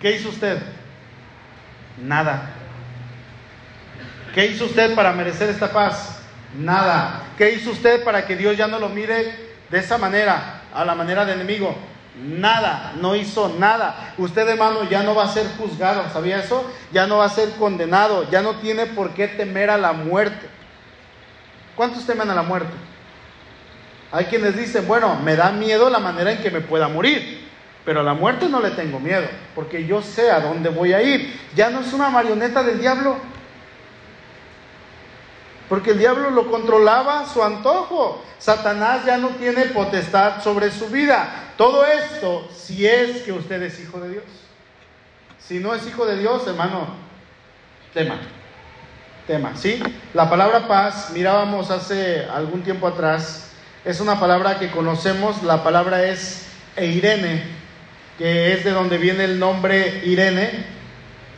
¿Qué 0.00 0.16
hizo 0.16 0.30
usted? 0.30 0.58
Nada. 2.02 2.50
¿Qué 4.34 4.46
hizo 4.46 4.64
usted 4.64 4.94
para 4.94 5.12
merecer 5.12 5.50
esta 5.50 5.70
paz? 5.70 6.20
Nada. 6.58 7.22
¿Qué 7.36 7.52
hizo 7.52 7.70
usted 7.70 8.02
para 8.04 8.26
que 8.26 8.36
Dios 8.36 8.56
ya 8.56 8.66
no 8.66 8.78
lo 8.78 8.88
mire 8.88 9.50
de 9.68 9.78
esa 9.78 9.98
manera, 9.98 10.62
a 10.72 10.84
la 10.84 10.94
manera 10.94 11.24
de 11.24 11.34
enemigo? 11.34 11.76
Nada, 12.16 12.92
no 12.96 13.14
hizo 13.14 13.54
nada. 13.58 14.14
Usted, 14.18 14.48
hermano, 14.48 14.84
ya 14.88 15.02
no 15.02 15.14
va 15.14 15.24
a 15.24 15.32
ser 15.32 15.46
juzgado, 15.58 16.04
¿sabía 16.12 16.38
eso? 16.38 16.70
Ya 16.92 17.06
no 17.06 17.18
va 17.18 17.26
a 17.26 17.30
ser 17.30 17.50
condenado, 17.52 18.28
ya 18.30 18.42
no 18.42 18.56
tiene 18.56 18.86
por 18.86 19.14
qué 19.14 19.28
temer 19.28 19.70
a 19.70 19.78
la 19.78 19.92
muerte. 19.92 20.48
¿Cuántos 21.76 22.04
temen 22.06 22.30
a 22.30 22.34
la 22.34 22.42
muerte? 22.42 22.72
Hay 24.12 24.24
quienes 24.26 24.56
dicen, 24.56 24.86
bueno, 24.88 25.16
me 25.16 25.36
da 25.36 25.52
miedo 25.52 25.88
la 25.88 25.98
manera 25.98 26.32
en 26.32 26.42
que 26.42 26.50
me 26.50 26.60
pueda 26.60 26.88
morir, 26.88 27.48
pero 27.84 28.00
a 28.00 28.02
la 28.02 28.14
muerte 28.14 28.48
no 28.48 28.60
le 28.60 28.70
tengo 28.70 28.98
miedo, 28.98 29.26
porque 29.54 29.86
yo 29.86 30.02
sé 30.02 30.30
a 30.30 30.40
dónde 30.40 30.68
voy 30.68 30.92
a 30.92 31.02
ir. 31.02 31.40
Ya 31.54 31.70
no 31.70 31.80
es 31.80 31.92
una 31.92 32.10
marioneta 32.10 32.62
del 32.62 32.80
diablo, 32.80 33.16
porque 35.68 35.92
el 35.92 35.98
diablo 35.98 36.30
lo 36.30 36.50
controlaba 36.50 37.20
a 37.20 37.26
su 37.26 37.42
antojo. 37.44 38.24
Satanás 38.38 39.04
ya 39.04 39.18
no 39.18 39.28
tiene 39.28 39.66
potestad 39.66 40.42
sobre 40.42 40.72
su 40.72 40.88
vida. 40.88 41.52
Todo 41.56 41.86
esto 41.86 42.48
si 42.52 42.86
es 42.86 43.22
que 43.22 43.32
usted 43.32 43.62
es 43.62 43.78
hijo 43.78 44.00
de 44.00 44.10
Dios. 44.10 44.24
Si 45.38 45.60
no 45.60 45.72
es 45.72 45.86
hijo 45.86 46.04
de 46.06 46.16
Dios, 46.16 46.44
hermano, 46.48 46.88
tema. 47.94 48.16
Tema, 49.28 49.54
¿sí? 49.54 49.80
La 50.12 50.28
palabra 50.28 50.66
paz, 50.66 51.10
mirábamos 51.10 51.70
hace 51.70 52.24
algún 52.24 52.62
tiempo 52.62 52.88
atrás, 52.88 53.49
es 53.84 54.00
una 54.00 54.20
palabra 54.20 54.58
que 54.58 54.70
conocemos, 54.70 55.42
la 55.42 55.64
palabra 55.64 56.04
es 56.04 56.46
Eirene, 56.76 57.42
que 58.18 58.52
es 58.52 58.62
de 58.64 58.72
donde 58.72 58.98
viene 58.98 59.24
el 59.24 59.38
nombre 59.38 60.02
Irene. 60.04 60.66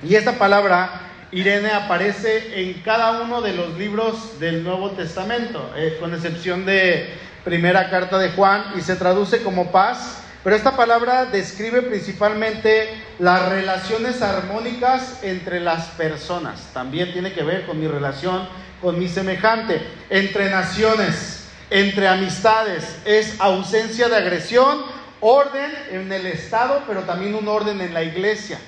Y 0.03 0.17
esta 0.17 0.33
palabra, 0.33 1.03
Irene, 1.31 1.71
aparece 1.71 2.61
en 2.61 2.83
cada 2.83 3.23
uno 3.23 3.43
de 3.43 3.53
los 3.53 3.79
libros 3.79 4.41
del 4.41 4.65
Nuevo 4.65 4.91
Testamento, 4.91 5.73
eh, 5.77 5.97
con 6.01 6.13
excepción 6.15 6.67
de 6.67 7.15
primera 7.45 7.89
carta 7.91 8.19
de 8.19 8.31
Juan, 8.31 8.73
y 8.77 8.81
se 8.81 8.97
traduce 8.97 9.43
como 9.43 9.71
paz. 9.71 10.25
Pero 10.43 10.57
esta 10.57 10.77
palabra 10.77 11.27
describe 11.27 11.83
principalmente 11.83 12.89
las 13.21 13.49
relaciones 13.51 14.21
armónicas 14.21 15.21
entre 15.23 15.61
las 15.61 15.87
personas. 15.91 16.71
También 16.75 17.13
tiene 17.13 17.33
que 17.33 17.45
ver 17.45 17.67
con 17.67 17.79
mi 17.79 17.87
relación 17.87 18.49
con 18.81 18.99
mi 18.99 19.09
semejante, 19.09 19.81
entre 20.11 20.51
naciones 20.51 21.32
entre 21.73 22.07
amistades, 22.07 22.85
es 23.07 23.41
ausencia 23.41 24.11
de 24.11 24.17
agresión, 24.17 24.83
orden 25.21 25.71
en 25.91 26.13
el 26.13 26.27
Estado, 26.27 26.83
pero 26.87 27.01
también 27.05 27.35
un 27.35 27.49
orden 27.49 27.81
en 27.81 27.95
la 27.95 28.03
iglesia. 28.03 28.59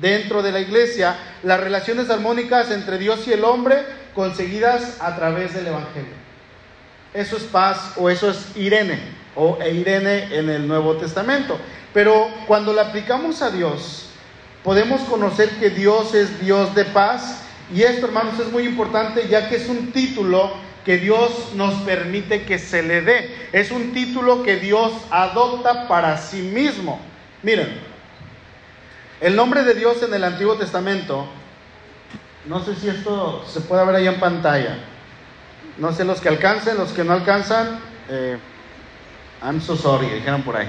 Dentro 0.00 0.40
de 0.40 0.52
la 0.52 0.60
iglesia, 0.60 1.16
las 1.42 1.58
relaciones 1.58 2.08
armónicas 2.08 2.70
entre 2.70 2.98
Dios 2.98 3.26
y 3.26 3.32
el 3.32 3.42
hombre 3.42 3.84
conseguidas 4.14 4.98
a 5.00 5.16
través 5.16 5.54
del 5.54 5.66
Evangelio. 5.66 6.14
Eso 7.12 7.36
es 7.36 7.42
paz 7.42 7.94
o 7.96 8.08
eso 8.08 8.30
es 8.30 8.56
Irene 8.56 9.00
o 9.34 9.58
Irene 9.60 10.28
en 10.32 10.48
el 10.48 10.68
Nuevo 10.68 10.94
Testamento. 10.94 11.58
Pero 11.92 12.28
cuando 12.46 12.72
la 12.72 12.82
aplicamos 12.82 13.42
a 13.42 13.50
Dios, 13.50 14.10
podemos 14.62 15.00
conocer 15.02 15.50
que 15.58 15.70
Dios 15.70 16.14
es 16.14 16.40
Dios 16.40 16.76
de 16.76 16.84
paz. 16.84 17.42
Y 17.74 17.82
esto, 17.82 18.06
hermanos, 18.06 18.38
es 18.38 18.52
muy 18.52 18.62
importante 18.62 19.26
ya 19.28 19.48
que 19.48 19.56
es 19.56 19.68
un 19.68 19.90
título 19.90 20.69
que 20.84 20.98
Dios 20.98 21.52
nos 21.54 21.74
permite 21.82 22.44
que 22.44 22.58
se 22.58 22.82
le 22.82 23.02
dé. 23.02 23.48
Es 23.52 23.70
un 23.70 23.92
título 23.92 24.42
que 24.42 24.56
Dios 24.56 24.92
adopta 25.10 25.88
para 25.88 26.16
sí 26.16 26.42
mismo. 26.42 27.00
Miren, 27.42 27.80
el 29.20 29.36
nombre 29.36 29.62
de 29.62 29.74
Dios 29.74 30.02
en 30.02 30.14
el 30.14 30.24
Antiguo 30.24 30.56
Testamento, 30.56 31.26
no 32.46 32.64
sé 32.64 32.74
si 32.76 32.88
esto 32.88 33.44
se 33.46 33.60
puede 33.60 33.84
ver 33.84 33.96
ahí 33.96 34.06
en 34.06 34.18
pantalla. 34.18 34.78
No 35.76 35.92
sé 35.92 36.04
los 36.04 36.20
que 36.20 36.28
alcancen, 36.28 36.76
los 36.76 36.92
que 36.92 37.04
no 37.04 37.12
alcanzan, 37.12 37.78
eh, 38.08 38.38
I'm 39.42 39.60
so 39.60 39.76
sorry, 39.76 40.06
dijeron 40.08 40.42
por 40.42 40.56
ahí. 40.56 40.68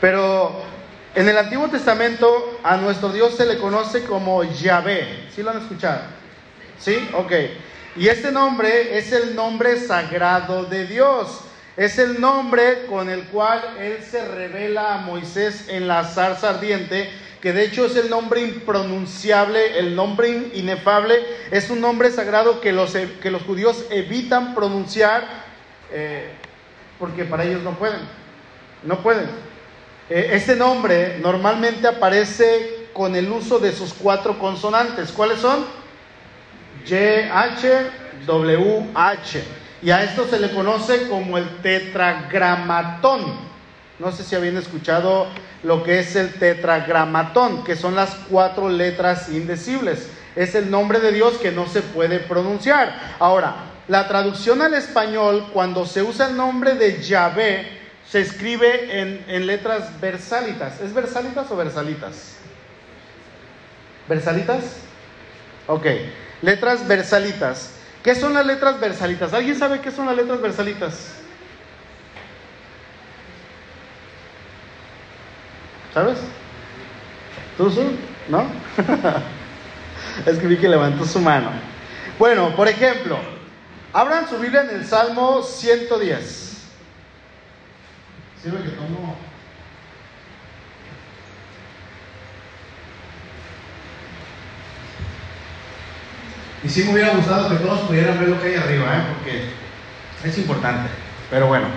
Pero 0.00 0.62
en 1.14 1.28
el 1.28 1.36
Antiguo 1.36 1.68
Testamento 1.68 2.60
a 2.62 2.76
nuestro 2.76 3.10
Dios 3.10 3.34
se 3.34 3.46
le 3.46 3.58
conoce 3.58 4.04
como 4.04 4.44
Yahvé. 4.44 5.28
¿Sí 5.34 5.42
lo 5.42 5.50
han 5.50 5.58
escuchado? 5.58 6.02
¿Sí? 6.78 7.08
Ok. 7.14 7.32
Y 7.96 8.08
este 8.08 8.30
nombre 8.30 8.98
es 8.98 9.10
el 9.12 9.34
nombre 9.34 9.80
sagrado 9.80 10.64
de 10.64 10.86
Dios. 10.86 11.40
Es 11.78 11.98
el 11.98 12.20
nombre 12.20 12.84
con 12.86 13.08
el 13.08 13.24
cual 13.24 13.62
Él 13.80 13.98
se 14.02 14.26
revela 14.26 14.94
a 14.94 14.98
Moisés 14.98 15.64
en 15.68 15.88
la 15.88 16.04
zarza 16.04 16.50
ardiente, 16.50 17.10
que 17.40 17.54
de 17.54 17.64
hecho 17.64 17.86
es 17.86 17.96
el 17.96 18.10
nombre 18.10 18.42
impronunciable, 18.42 19.78
el 19.78 19.96
nombre 19.96 20.50
inefable. 20.52 21.14
Es 21.50 21.70
un 21.70 21.80
nombre 21.80 22.10
sagrado 22.10 22.60
que 22.60 22.72
los, 22.72 22.92
que 22.92 23.30
los 23.30 23.42
judíos 23.42 23.86
evitan 23.90 24.54
pronunciar 24.54 25.26
eh, 25.90 26.32
porque 26.98 27.24
para 27.24 27.44
ellos 27.44 27.62
no 27.62 27.78
pueden. 27.78 28.00
No 28.82 29.02
pueden. 29.02 29.26
Eh, 30.10 30.30
este 30.32 30.54
nombre 30.54 31.18
normalmente 31.18 31.88
aparece 31.88 32.88
con 32.92 33.16
el 33.16 33.30
uso 33.30 33.58
de 33.58 33.72
sus 33.72 33.94
cuatro 33.94 34.38
consonantes. 34.38 35.12
¿Cuáles 35.12 35.40
son? 35.40 35.85
Y, 36.88 36.94
H, 36.94 37.90
W, 38.26 38.90
H. 38.94 39.44
Y 39.82 39.90
a 39.90 40.02
esto 40.02 40.26
se 40.28 40.38
le 40.38 40.50
conoce 40.50 41.08
como 41.08 41.38
el 41.38 41.48
tetragramatón. 41.58 43.46
No 43.98 44.12
sé 44.12 44.24
si 44.24 44.34
habían 44.34 44.56
escuchado 44.56 45.26
lo 45.62 45.82
que 45.82 46.00
es 46.00 46.16
el 46.16 46.34
tetragramatón, 46.34 47.64
que 47.64 47.76
son 47.76 47.94
las 47.94 48.14
cuatro 48.30 48.68
letras 48.68 49.28
indecibles. 49.28 50.10
Es 50.34 50.54
el 50.54 50.70
nombre 50.70 51.00
de 51.00 51.12
Dios 51.12 51.34
que 51.34 51.50
no 51.50 51.66
se 51.66 51.82
puede 51.82 52.20
pronunciar. 52.20 53.16
Ahora, 53.18 53.56
la 53.88 54.06
traducción 54.06 54.62
al 54.62 54.74
español, 54.74 55.48
cuando 55.52 55.86
se 55.86 56.02
usa 56.02 56.28
el 56.28 56.36
nombre 56.36 56.74
de 56.74 57.02
Yahvé, 57.02 57.66
se 58.08 58.20
escribe 58.20 59.00
en, 59.00 59.46
letras 59.46 60.00
versálitas. 60.00 60.80
¿Es 60.80 60.92
versalitas 60.92 61.50
o 61.50 61.56
versalitas? 61.56 62.36
¿Versalitas? 64.08 64.62
Ok, 65.66 65.86
letras 66.42 66.86
versalitas. 66.86 67.72
¿Qué 68.02 68.14
son 68.14 68.34
las 68.34 68.46
letras 68.46 68.78
versalitas? 68.78 69.32
¿Alguien 69.32 69.58
sabe 69.58 69.80
qué 69.80 69.90
son 69.90 70.06
las 70.06 70.16
letras 70.16 70.40
versalitas? 70.40 71.12
¿Sabes? 75.92 76.18
¿Tú, 77.56 77.72
¿No? 78.28 78.46
es 80.26 80.38
que 80.38 80.58
que 80.58 80.68
levantó 80.68 81.04
su 81.04 81.20
mano. 81.20 81.50
Bueno, 82.18 82.54
por 82.54 82.68
ejemplo, 82.68 83.18
abran 83.92 84.28
su 84.28 84.38
Biblia 84.38 84.62
en 84.62 84.70
el 84.70 84.86
Salmo 84.86 85.42
110. 85.42 86.62
Sirve 88.42 88.62
que 88.62 88.68
tomo. 88.70 89.16
Y 96.66 96.68
sí 96.68 96.82
me 96.82 96.94
hubiera 96.94 97.14
gustado 97.14 97.48
que 97.48 97.64
todos 97.64 97.78
pudieran 97.82 98.18
ver 98.18 98.28
lo 98.28 98.42
que 98.42 98.48
hay 98.48 98.54
arriba, 98.56 98.96
¿eh? 98.96 99.02
porque 99.14 100.28
es 100.28 100.36
importante. 100.36 100.90
Pero 101.30 101.46
bueno. 101.46 101.68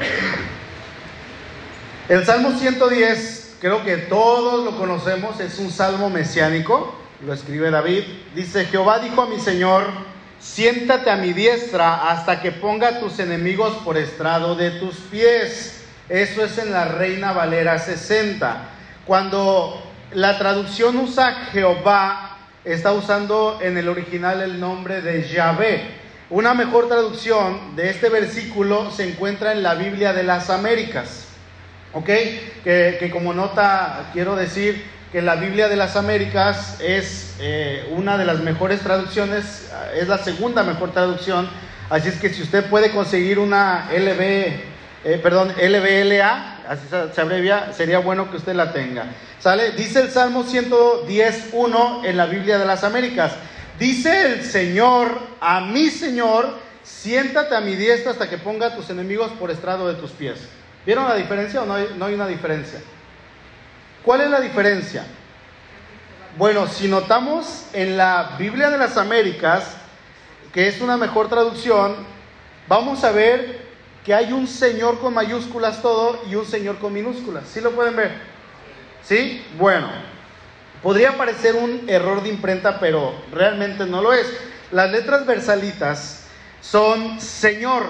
El 2.07 2.25
Salmo 2.25 2.57
110, 2.57 3.57
creo 3.61 3.83
que 3.83 3.97
todos 3.97 4.65
lo 4.65 4.79
conocemos, 4.79 5.39
es 5.41 5.59
un 5.59 5.69
salmo 5.69 6.09
mesiánico, 6.09 6.95
lo 7.23 7.33
escribe 7.33 7.69
David. 7.69 8.01
Dice, 8.33 8.65
Jehová 8.65 8.97
dijo 8.97 9.21
a 9.21 9.27
mi 9.27 9.39
Señor, 9.39 9.85
siéntate 10.39 11.11
a 11.11 11.17
mi 11.17 11.33
diestra 11.33 12.09
hasta 12.09 12.41
que 12.41 12.51
ponga 12.51 12.99
tus 12.99 13.19
enemigos 13.19 13.75
por 13.85 13.95
estrado 13.95 14.55
de 14.55 14.71
tus 14.71 14.95
pies. 14.95 15.83
Eso 16.09 16.43
es 16.43 16.57
en 16.57 16.71
la 16.71 16.85
Reina 16.85 17.31
Valera 17.31 17.77
60. 17.77 18.69
Cuando 19.05 19.83
la 20.13 20.39
traducción 20.39 20.97
usa 20.97 21.31
Jehová, 21.51 22.28
está 22.65 22.91
usando 22.93 23.59
en 23.61 23.77
el 23.77 23.87
original 23.89 24.41
el 24.41 24.59
nombre 24.59 25.01
de 25.01 25.27
Yahvé. 25.27 25.81
Una 26.29 26.53
mejor 26.53 26.87
traducción 26.87 27.75
de 27.75 27.89
este 27.89 28.09
versículo 28.09 28.91
se 28.91 29.09
encuentra 29.09 29.51
en 29.51 29.63
la 29.63 29.75
Biblia 29.75 30.13
de 30.13 30.23
las 30.23 30.49
Américas. 30.49 31.27
¿Ok? 31.93 32.09
Que, 32.63 33.09
como 33.11 33.33
nota 33.33 34.09
quiero 34.13 34.35
decir 34.35 34.83
que 35.11 35.21
la 35.21 35.35
Biblia 35.35 35.67
de 35.69 35.75
las 35.75 35.95
Américas 35.95 36.79
es 36.81 37.35
eh, 37.39 37.87
una 37.91 38.17
de 38.17 38.25
las 38.25 38.41
mejores 38.41 38.81
traducciones, 38.81 39.71
es 39.95 40.07
la 40.07 40.19
segunda 40.19 40.63
mejor 40.63 40.91
traducción. 40.91 41.49
Así 41.89 42.09
es 42.09 42.19
que 42.19 42.29
si 42.29 42.43
usted 42.43 42.65
puede 42.69 42.91
conseguir 42.91 43.39
una 43.39 43.89
LB 43.91 44.69
eh, 45.05 45.17
perdón, 45.23 45.53
LBLA, 45.57 46.58
así 46.69 46.85
se 46.87 47.21
abrevia, 47.21 47.73
sería 47.73 47.97
bueno 47.97 48.29
que 48.29 48.37
usted 48.37 48.53
la 48.53 48.71
tenga. 48.71 49.05
¿Sale? 49.39 49.71
Dice 49.71 50.01
el 50.01 50.11
Salmo 50.11 50.45
110.1 50.45 52.05
en 52.05 52.15
la 52.15 52.27
Biblia 52.27 52.59
de 52.59 52.65
las 52.65 52.83
Américas. 52.83 53.33
Dice 53.79 54.33
el 54.33 54.43
Señor 54.43 55.19
a 55.41 55.61
mi 55.61 55.89
Señor, 55.89 56.59
siéntate 56.83 57.55
a 57.55 57.61
mi 57.61 57.75
diestra 57.75 58.11
hasta 58.11 58.29
que 58.29 58.37
ponga 58.37 58.67
a 58.67 58.75
tus 58.75 58.87
enemigos 58.91 59.31
por 59.39 59.49
estrado 59.49 59.87
de 59.87 59.95
tus 59.95 60.11
pies. 60.11 60.47
¿Vieron 60.85 61.09
la 61.09 61.15
diferencia 61.15 61.63
o 61.63 61.65
no 61.65 61.73
hay, 61.73 61.87
no 61.97 62.05
hay 62.05 62.13
una 62.13 62.27
diferencia? 62.27 62.79
¿Cuál 64.03 64.21
es 64.21 64.29
la 64.29 64.39
diferencia? 64.39 65.03
Bueno, 66.37 66.67
si 66.67 66.87
notamos 66.87 67.65
en 67.73 67.97
la 67.97 68.35
Biblia 68.37 68.69
de 68.69 68.77
las 68.77 68.95
Américas, 68.95 69.75
que 70.53 70.67
es 70.67 70.81
una 70.81 70.97
mejor 70.97 71.29
traducción, 71.29 71.95
vamos 72.67 73.03
a 73.03 73.11
ver 73.11 73.68
que 74.09 74.15
hay 74.15 74.33
un 74.33 74.47
Señor 74.47 74.99
con 74.99 75.13
mayúsculas 75.13 75.83
todo 75.83 76.19
y 76.27 76.33
un 76.33 76.43
Señor 76.43 76.79
con 76.79 76.91
minúsculas. 76.91 77.43
¿Sí 77.47 77.61
lo 77.61 77.73
pueden 77.73 77.95
ver? 77.95 78.17
¿Sí? 79.03 79.45
Bueno, 79.59 79.87
podría 80.81 81.15
parecer 81.15 81.53
un 81.53 81.87
error 81.87 82.23
de 82.23 82.29
imprenta, 82.29 82.79
pero 82.79 83.13
realmente 83.31 83.85
no 83.85 84.01
lo 84.01 84.11
es. 84.11 84.25
Las 84.71 84.89
letras 84.89 85.27
versalitas 85.27 86.25
son 86.59 87.21
Señor, 87.21 87.83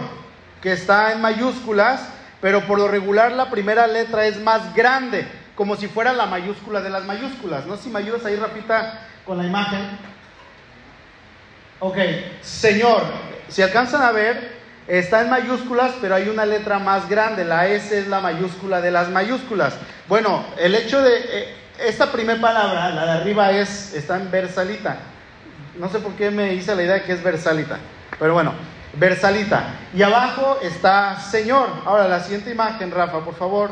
que 0.61 0.73
está 0.73 1.13
en 1.13 1.21
mayúsculas, 1.21 2.01
pero 2.41 2.67
por 2.67 2.79
lo 2.79 2.89
regular 2.89 3.31
la 3.31 3.49
primera 3.49 3.87
letra 3.87 4.27
es 4.27 4.41
más 4.41 4.75
grande, 4.75 5.25
como 5.55 5.77
si 5.77 5.87
fuera 5.87 6.11
la 6.11 6.25
mayúscula 6.25 6.81
de 6.81 6.89
las 6.89 7.05
mayúsculas. 7.05 7.65
No 7.65 7.77
si 7.77 7.87
me 7.87 7.99
ayudas 7.99 8.25
ahí, 8.25 8.35
Rafita, 8.35 9.07
con 9.25 9.37
la 9.37 9.45
imagen. 9.45 9.97
Ok, 11.79 11.97
Señor, 12.41 13.03
si 13.47 13.61
alcanzan 13.61 14.01
a 14.01 14.11
ver, 14.11 14.58
Está 14.89 15.21
en 15.21 15.29
mayúsculas, 15.29 15.91
pero 16.01 16.15
hay 16.15 16.29
una 16.29 16.47
letra 16.47 16.79
más 16.79 17.07
grande. 17.07 17.45
La 17.45 17.67
S 17.67 17.95
es 17.95 18.07
la 18.07 18.21
mayúscula 18.21 18.81
de 18.81 18.89
las 18.89 19.07
mayúsculas. 19.09 19.75
Bueno, 20.07 20.43
el 20.57 20.73
hecho 20.73 21.01
de... 21.01 21.15
Eh, 21.15 21.55
esta 21.79 22.11
primera 22.11 22.41
palabra, 22.41 22.89
la 22.89 23.05
de 23.05 23.11
arriba, 23.11 23.51
es, 23.51 23.93
está 23.93 24.17
en 24.17 24.31
versalita. 24.31 24.97
No 25.77 25.89
sé 25.89 25.99
por 25.99 26.13
qué 26.13 26.31
me 26.31 26.55
hice 26.55 26.75
la 26.75 26.81
idea 26.81 26.95
de 26.95 27.03
que 27.03 27.13
es 27.13 27.23
versalita. 27.23 27.77
Pero 28.17 28.33
bueno, 28.33 28.53
versalita. 28.93 29.75
Y 29.93 30.01
abajo 30.01 30.57
está 30.61 31.19
Señor. 31.21 31.69
Ahora, 31.85 32.07
la 32.07 32.19
siguiente 32.21 32.49
imagen, 32.49 32.89
Rafa, 32.91 33.19
por 33.19 33.35
favor. 33.35 33.69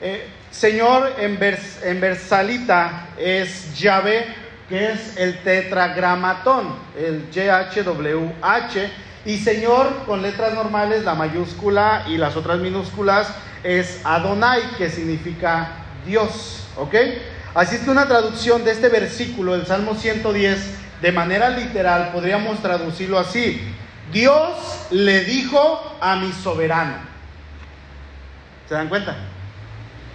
Eh, 0.00 0.28
señor 0.50 1.14
en, 1.18 1.38
en 1.82 2.00
versalita 2.00 3.06
es 3.16 3.74
llave, 3.80 4.26
que 4.68 4.92
es 4.92 5.16
el 5.16 5.38
tetragramatón, 5.42 6.76
el 6.96 7.30
YHWH 7.30 8.90
y 9.24 9.38
Señor 9.38 10.04
con 10.06 10.22
letras 10.22 10.54
normales, 10.54 11.04
la 11.04 11.14
mayúscula 11.14 12.04
y 12.08 12.18
las 12.18 12.36
otras 12.36 12.60
minúsculas 12.60 13.28
es 13.62 14.00
Adonai, 14.04 14.62
que 14.76 14.90
significa 14.90 15.70
Dios. 16.06 16.66
¿Ok? 16.76 16.94
Así 17.54 17.76
es 17.76 17.82
que 17.82 17.90
una 17.90 18.06
traducción 18.06 18.64
de 18.64 18.72
este 18.72 18.88
versículo 18.88 19.56
del 19.56 19.66
Salmo 19.66 19.94
110, 19.94 21.00
de 21.00 21.12
manera 21.12 21.50
literal, 21.50 22.10
podríamos 22.12 22.60
traducirlo 22.60 23.18
así. 23.18 23.62
Dios 24.12 24.88
le 24.90 25.24
dijo 25.24 25.96
a 26.00 26.16
mi 26.16 26.32
soberano. 26.32 26.96
¿Se 28.68 28.74
dan 28.74 28.88
cuenta? 28.88 29.16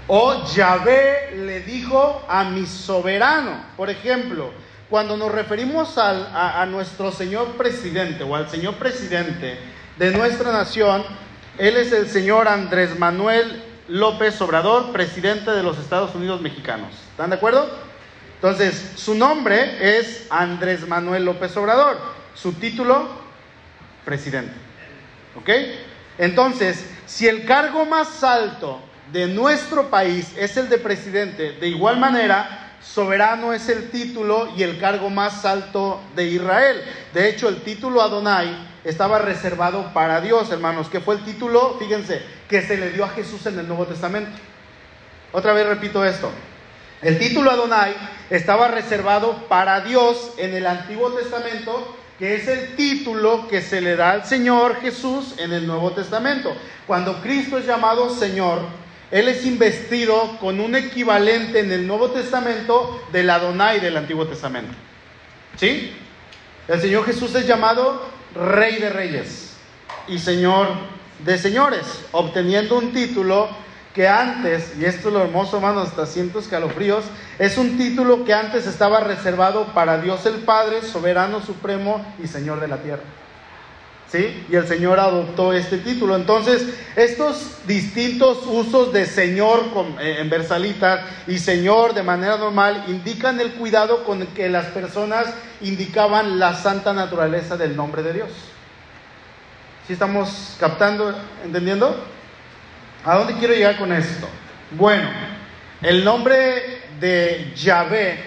O 0.07 0.45
Yahvé 0.53 1.35
le 1.35 1.61
dijo 1.61 2.25
a 2.27 2.43
mi 2.43 2.65
soberano. 2.65 3.63
Por 3.77 3.89
ejemplo, 3.89 4.51
cuando 4.89 5.15
nos 5.17 5.31
referimos 5.31 5.97
a, 5.97 6.65
nuestro 6.65 7.11
señor 7.11 7.55
presidente 7.57 8.23
o 8.23 8.35
al 8.35 8.49
señor 8.49 8.75
presidente 8.75 9.57
de 9.97 10.11
nuestra 10.11 10.51
nación, 10.51 11.03
él 11.57 11.77
es 11.77 11.91
el 11.91 12.09
señor 12.09 12.47
Andrés 12.47 12.97
Manuel 12.97 13.63
López 13.87 14.41
Obrador, 14.41 14.91
presidente 14.91 15.51
de 15.51 15.61
los 15.61 15.77
Estados 15.77 16.15
Unidos 16.15 16.41
mexicanos. 16.41 16.89
¿Están 17.11 17.29
de 17.29 17.35
acuerdo? 17.35 17.69
Entonces, 18.35 18.93
su 18.95 19.13
nombre 19.13 19.99
es 19.99 20.25
Andrés 20.29 20.87
Manuel 20.87 21.25
López 21.25 21.55
Obrador. 21.57 21.97
Su 22.33 22.53
título, 22.53 23.09
presidente. 24.05 24.53
¿Ok? 25.35 25.49
Entonces, 26.17 26.85
si 27.05 27.27
el 27.27 27.45
cargo 27.45 27.85
más 27.85 28.23
alto 28.23 28.79
de 29.11 29.27
nuestro 29.27 29.89
país 29.89 30.33
es 30.37 30.57
el 30.57 30.69
de 30.69 30.77
presidente, 30.77 31.53
de 31.53 31.67
igual 31.67 31.99
manera, 31.99 32.68
soberano 32.93 33.53
es 33.53 33.69
el 33.69 33.91
título 33.91 34.49
y 34.57 34.63
el 34.63 34.79
cargo 34.79 35.09
más 35.09 35.45
alto 35.45 36.01
de 36.15 36.25
Israel. 36.25 36.83
De 37.13 37.29
hecho, 37.29 37.47
el 37.47 37.61
título 37.61 38.01
Adonai 38.01 38.67
estaba 38.83 39.19
reservado 39.19 39.93
para 39.93 40.21
Dios, 40.21 40.51
hermanos, 40.51 40.89
que 40.89 40.99
fue 40.99 41.15
el 41.15 41.23
título, 41.23 41.77
fíjense, 41.77 42.21
que 42.47 42.61
se 42.61 42.77
le 42.77 42.91
dio 42.91 43.05
a 43.05 43.09
Jesús 43.09 43.45
en 43.45 43.59
el 43.59 43.67
Nuevo 43.67 43.85
Testamento. 43.85 44.31
Otra 45.31 45.53
vez 45.53 45.67
repito 45.67 46.03
esto. 46.03 46.31
El 47.01 47.19
título 47.19 47.51
Adonai 47.51 47.95
estaba 48.29 48.67
reservado 48.67 49.47
para 49.47 49.81
Dios 49.81 50.33
en 50.37 50.55
el 50.55 50.65
Antiguo 50.65 51.11
Testamento, 51.11 51.95
que 52.17 52.35
es 52.35 52.47
el 52.47 52.75
título 52.75 53.47
que 53.47 53.61
se 53.61 53.81
le 53.81 53.95
da 53.95 54.11
al 54.11 54.25
Señor 54.25 54.81
Jesús 54.81 55.35
en 55.37 55.53
el 55.53 55.67
Nuevo 55.67 55.91
Testamento. 55.91 56.53
Cuando 56.87 57.21
Cristo 57.21 57.57
es 57.57 57.65
llamado 57.65 58.09
Señor, 58.09 58.61
Él 59.11 59.27
es 59.27 59.45
investido 59.45 60.37
con 60.39 60.59
un 60.59 60.75
equivalente 60.75 61.59
en 61.59 61.71
el 61.71 61.87
Nuevo 61.87 62.11
Testamento 62.11 63.01
del 63.11 63.29
Adonai 63.29 63.79
del 63.79 63.97
Antiguo 63.97 64.27
Testamento. 64.27 64.73
¿Sí? 65.57 65.93
El 66.67 66.79
Señor 66.79 67.05
Jesús 67.05 67.33
es 67.33 67.47
llamado 67.47 68.05
Rey 68.35 68.77
de 68.77 68.89
Reyes 68.89 69.53
y 70.07 70.19
Señor 70.19 70.67
de 71.25 71.37
Señores, 71.37 72.05
obteniendo 72.11 72.77
un 72.77 72.93
título 72.93 73.49
que 73.93 74.07
antes, 74.07 74.73
y 74.79 74.85
esto 74.85 75.07
es 75.07 75.13
lo 75.13 75.23
hermoso, 75.23 75.57
hermano, 75.57 75.81
hasta 75.81 76.05
cientos 76.05 76.43
escalofríos, 76.43 77.05
es 77.39 77.57
un 77.57 77.77
título 77.77 78.23
que 78.23 78.33
antes 78.33 78.67
estaba 78.67 78.99
reservado 78.99 79.73
para 79.73 79.99
Dios 79.99 80.25
el 80.27 80.35
Padre, 80.35 80.83
soberano 80.83 81.41
supremo 81.41 82.05
y 82.23 82.27
Señor 82.27 82.59
de 82.59 82.67
la 82.67 82.77
tierra. 82.77 83.01
¿Sí? 84.11 84.43
Y 84.49 84.55
el 84.55 84.67
Señor 84.67 84.99
adoptó 84.99 85.53
este 85.53 85.77
título. 85.77 86.15
Entonces, 86.15 86.65
estos 86.95 87.57
distintos 87.67 88.39
usos 88.47 88.91
de 88.91 89.05
Señor 89.05 89.65
eh, 89.99 90.17
en 90.19 90.29
versalitas 90.31 91.01
y 91.27 91.37
Señor 91.37 91.93
de 91.93 92.01
manera 92.01 92.37
normal 92.37 92.85
indican 92.87 93.39
el 93.39 93.53
cuidado 93.53 94.03
con 94.05 94.25
que 94.27 94.49
las 94.49 94.65
personas 94.67 95.27
indicaban 95.61 96.39
la 96.39 96.55
santa 96.55 96.91
naturaleza 96.91 97.55
del 97.55 97.75
nombre 97.75 98.01
de 98.01 98.13
Dios. 98.13 98.29
¿Sí 99.85 99.93
estamos 99.93 100.55
captando, 100.59 101.15
entendiendo? 101.43 101.95
¿A 103.05 103.15
dónde 103.15 103.35
quiero 103.35 103.53
llegar 103.53 103.77
con 103.77 103.93
esto? 103.93 104.27
Bueno, 104.71 105.09
el 105.81 106.03
nombre 106.03 106.81
de 106.99 107.53
Yahvé 107.55 108.23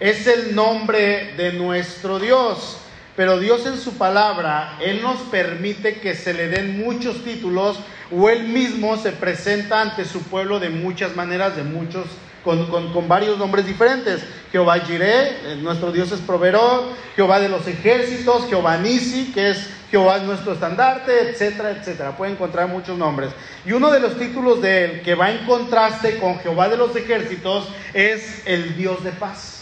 es 0.00 0.26
el 0.26 0.54
nombre 0.54 1.34
de 1.36 1.52
nuestro 1.52 2.18
Dios, 2.18 2.78
pero 3.16 3.38
Dios 3.38 3.66
en 3.66 3.76
su 3.76 3.98
palabra, 3.98 4.78
Él 4.80 5.02
nos 5.02 5.18
permite 5.22 6.00
que 6.00 6.14
se 6.14 6.32
le 6.32 6.48
den 6.48 6.78
muchos 6.78 7.24
títulos 7.24 7.78
o 8.10 8.30
Él 8.30 8.44
mismo 8.44 8.96
se 8.96 9.12
presenta 9.12 9.80
ante 9.80 10.04
su 10.04 10.22
pueblo 10.22 10.60
de 10.60 10.70
muchas 10.70 11.14
maneras, 11.14 11.56
de 11.56 11.62
muchos 11.62 12.06
con, 12.44 13.08
varios 13.08 13.38
nombres 13.38 13.66
diferentes. 13.66 14.22
Jehová 14.50 14.80
Jireh, 14.80 15.52
eh, 15.52 15.58
nuestro 15.62 15.92
Dios 15.92 16.12
es 16.12 16.20
proveedor, 16.20 16.84
Jehová 17.16 17.40
de 17.40 17.48
los 17.48 17.66
ejércitos, 17.66 18.48
Jehová 18.48 18.78
Nisi, 18.78 19.32
que 19.32 19.50
es 19.50 19.68
Jehová 19.90 20.16
es 20.16 20.22
nuestro 20.22 20.54
estandarte, 20.54 21.30
etcétera, 21.30 21.70
etcétera. 21.72 22.16
Puede 22.16 22.32
encontrar 22.32 22.66
muchos 22.66 22.96
nombres. 22.96 23.30
Y 23.66 23.72
uno 23.72 23.90
de 23.90 24.00
los 24.00 24.18
títulos 24.18 24.62
de 24.62 24.84
él 24.84 25.02
que 25.02 25.14
va 25.14 25.30
en 25.30 25.44
contraste 25.44 26.18
con 26.18 26.38
Jehová 26.38 26.70
de 26.70 26.78
los 26.78 26.96
ejércitos 26.96 27.68
es 27.92 28.42
el 28.46 28.74
Dios 28.74 29.04
de 29.04 29.12
paz. 29.12 29.61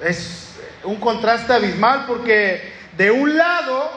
Es 0.00 0.54
un 0.84 0.96
contraste 0.96 1.52
abismal 1.52 2.04
porque 2.06 2.72
de 2.96 3.10
un 3.10 3.36
lado 3.36 3.90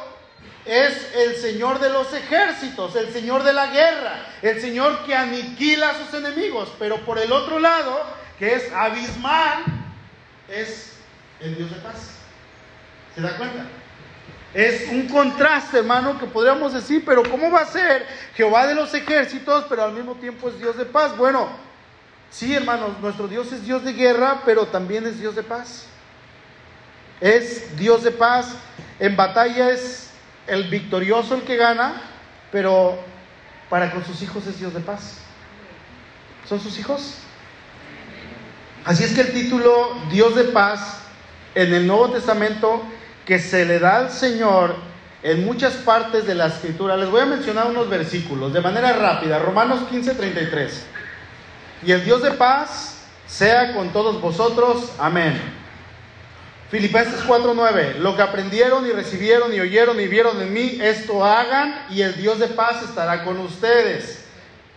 es 0.65 1.15
el 1.15 1.35
Señor 1.35 1.79
de 1.79 1.89
los 1.89 2.13
ejércitos, 2.13 2.95
el 2.95 3.11
Señor 3.11 3.43
de 3.43 3.53
la 3.53 3.67
guerra, 3.67 4.25
el 4.41 4.61
Señor 4.61 5.03
que 5.05 5.15
aniquila 5.15 5.89
a 5.89 5.95
sus 5.95 6.13
enemigos. 6.13 6.71
Pero 6.77 6.97
por 7.05 7.17
el 7.17 7.31
otro 7.31 7.59
lado, 7.59 8.01
que 8.37 8.53
es 8.53 8.71
abismal, 8.71 9.63
es 10.47 10.93
el 11.39 11.55
Dios 11.55 11.69
de 11.71 11.77
paz. 11.77 12.11
¿Se 13.15 13.21
da 13.21 13.35
cuenta? 13.37 13.65
Es 14.53 14.89
un 14.89 15.07
contraste, 15.07 15.77
hermano, 15.77 16.17
que 16.19 16.25
podríamos 16.25 16.73
decir, 16.73 17.03
pero 17.05 17.23
¿cómo 17.29 17.51
va 17.51 17.61
a 17.61 17.65
ser 17.65 18.05
Jehová 18.35 18.65
de 18.65 18.73
los 18.73 18.93
ejércitos, 18.93 19.65
pero 19.69 19.83
al 19.83 19.93
mismo 19.93 20.15
tiempo 20.15 20.49
es 20.49 20.57
Dios 20.57 20.75
de 20.75 20.85
paz? 20.85 21.15
Bueno, 21.15 21.49
sí, 22.29 22.53
hermanos, 22.53 22.99
nuestro 23.01 23.27
Dios 23.27 23.51
es 23.51 23.63
Dios 23.63 23.83
de 23.83 23.93
guerra, 23.93 24.41
pero 24.45 24.67
también 24.67 25.05
es 25.05 25.19
Dios 25.19 25.35
de 25.35 25.43
paz. 25.43 25.85
Es 27.21 27.77
Dios 27.77 28.03
de 28.03 28.11
paz. 28.11 28.55
En 28.99 29.15
batalla 29.15 29.71
es 29.71 30.11
el 30.47 30.65
victorioso 30.65 31.35
el 31.35 31.43
que 31.43 31.57
gana, 31.57 32.01
pero 32.51 32.97
para 33.69 33.91
con 33.91 34.03
sus 34.05 34.21
hijos 34.21 34.45
es 34.47 34.59
Dios 34.59 34.73
de 34.73 34.79
paz. 34.79 35.19
¿Son 36.47 36.59
sus 36.59 36.77
hijos? 36.79 37.15
Así 38.85 39.03
es 39.03 39.13
que 39.13 39.21
el 39.21 39.33
título 39.33 39.95
Dios 40.09 40.35
de 40.35 40.45
paz 40.45 41.01
en 41.53 41.73
el 41.73 41.85
Nuevo 41.85 42.11
Testamento 42.11 42.83
que 43.25 43.39
se 43.39 43.65
le 43.65 43.79
da 43.79 43.97
al 43.97 44.11
Señor 44.11 44.75
en 45.21 45.45
muchas 45.45 45.73
partes 45.73 46.25
de 46.25 46.33
la 46.33 46.47
escritura, 46.47 46.95
les 46.95 47.09
voy 47.09 47.21
a 47.21 47.25
mencionar 47.25 47.67
unos 47.67 47.89
versículos 47.89 48.53
de 48.53 48.61
manera 48.61 48.93
rápida. 48.93 49.37
Romanos 49.37 49.81
15, 49.89 50.15
33. 50.15 50.85
Y 51.85 51.91
el 51.91 52.03
Dios 52.03 52.21
de 52.21 52.31
paz 52.31 52.97
sea 53.27 53.73
con 53.73 53.93
todos 53.93 54.21
vosotros. 54.21 54.91
Amén. 54.99 55.39
Filipenses 56.69 57.21
4:9, 57.25 57.95
lo 57.99 58.15
que 58.15 58.21
aprendieron 58.21 58.85
y 58.85 58.91
recibieron 58.91 59.53
y 59.53 59.59
oyeron 59.59 59.99
y 59.99 60.07
vieron 60.07 60.39
en 60.39 60.53
mí, 60.53 60.77
esto 60.81 61.25
hagan 61.25 61.85
y 61.89 62.01
el 62.01 62.15
Dios 62.15 62.37
de 62.37 62.47
paz 62.47 62.83
estará 62.83 63.23
con 63.23 63.39
ustedes. 63.39 64.25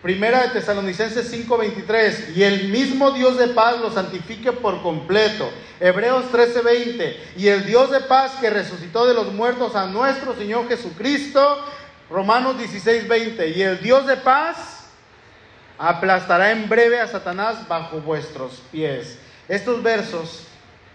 Primera 0.00 0.42
de 0.42 0.48
Tesalonicenses 0.48 1.30
5:23, 1.30 2.34
y 2.34 2.44
el 2.44 2.68
mismo 2.68 3.10
Dios 3.12 3.36
de 3.36 3.48
paz 3.48 3.78
los 3.78 3.94
santifique 3.94 4.52
por 4.52 4.82
completo. 4.82 5.50
Hebreos 5.80 6.24
13:20, 6.32 7.16
y 7.36 7.48
el 7.48 7.66
Dios 7.66 7.90
de 7.90 8.00
paz 8.00 8.32
que 8.40 8.48
resucitó 8.48 9.06
de 9.06 9.14
los 9.14 9.32
muertos 9.32 9.76
a 9.76 9.86
nuestro 9.86 10.34
Señor 10.34 10.68
Jesucristo. 10.68 11.62
Romanos 12.08 12.56
16:20, 12.58 13.48
y 13.54 13.62
el 13.62 13.80
Dios 13.80 14.06
de 14.06 14.16
paz 14.16 14.81
aplastará 15.78 16.52
en 16.52 16.68
breve 16.68 17.00
a 17.00 17.08
Satanás 17.08 17.66
bajo 17.68 18.00
vuestros 18.00 18.62
pies. 18.70 19.18
Estos 19.48 19.82
versos 19.82 20.46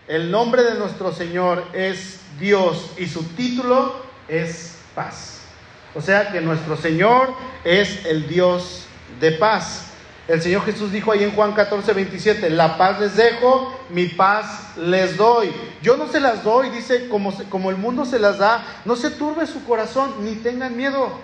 el 0.07 0.31
nombre 0.31 0.63
de 0.63 0.75
nuestro 0.75 1.11
Señor 1.11 1.65
es 1.73 2.21
Dios 2.39 2.91
y 2.97 3.07
su 3.07 3.23
título 3.23 3.93
es 4.29 4.77
paz. 4.95 5.41
O 5.93 6.01
sea 6.01 6.31
que 6.31 6.39
nuestro 6.39 6.77
Señor 6.77 7.33
es 7.65 8.05
el 8.05 8.25
Dios 8.27 8.85
de 9.19 9.33
paz. 9.33 9.83
El 10.29 10.41
Señor 10.41 10.63
Jesús 10.63 10.93
dijo 10.93 11.11
ahí 11.11 11.23
en 11.23 11.31
Juan 11.31 11.53
14, 11.53 11.91
27, 11.91 12.49
la 12.51 12.77
paz 12.77 13.01
les 13.01 13.17
dejo, 13.17 13.77
mi 13.89 14.05
paz 14.05 14.77
les 14.77 15.17
doy. 15.17 15.51
Yo 15.81 15.97
no 15.97 16.07
se 16.07 16.21
las 16.21 16.41
doy, 16.41 16.69
dice, 16.69 17.09
como, 17.09 17.33
como 17.49 17.69
el 17.69 17.75
mundo 17.75 18.05
se 18.05 18.19
las 18.19 18.37
da, 18.37 18.63
no 18.85 18.95
se 18.95 19.09
turbe 19.09 19.45
su 19.45 19.65
corazón, 19.65 20.23
ni 20.23 20.35
tengan 20.35 20.75
miedo. 20.75 21.19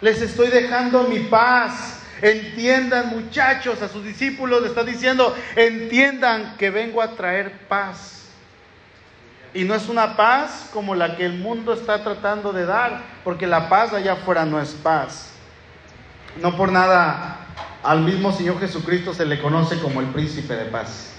Les 0.00 0.22
estoy 0.22 0.48
dejando 0.48 1.04
mi 1.04 1.20
paz. 1.20 1.97
Entiendan 2.20 3.08
muchachos, 3.08 3.80
a 3.82 3.88
sus 3.88 4.04
discípulos 4.04 4.62
le 4.62 4.68
está 4.68 4.84
diciendo, 4.84 5.36
entiendan 5.56 6.56
que 6.56 6.70
vengo 6.70 7.00
a 7.00 7.12
traer 7.12 7.52
paz. 7.68 8.26
Y 9.54 9.64
no 9.64 9.74
es 9.74 9.88
una 9.88 10.16
paz 10.16 10.68
como 10.72 10.94
la 10.94 11.16
que 11.16 11.24
el 11.24 11.34
mundo 11.34 11.72
está 11.72 12.02
tratando 12.02 12.52
de 12.52 12.66
dar, 12.66 13.02
porque 13.24 13.46
la 13.46 13.68
paz 13.68 13.92
allá 13.92 14.14
afuera 14.14 14.44
no 14.44 14.60
es 14.60 14.70
paz. 14.70 15.30
No 16.40 16.56
por 16.56 16.70
nada 16.70 17.38
al 17.82 18.00
mismo 18.02 18.32
Señor 18.32 18.60
Jesucristo 18.60 19.14
se 19.14 19.24
le 19.24 19.40
conoce 19.40 19.78
como 19.78 20.00
el 20.00 20.08
príncipe 20.08 20.54
de 20.54 20.66
paz. 20.66 21.12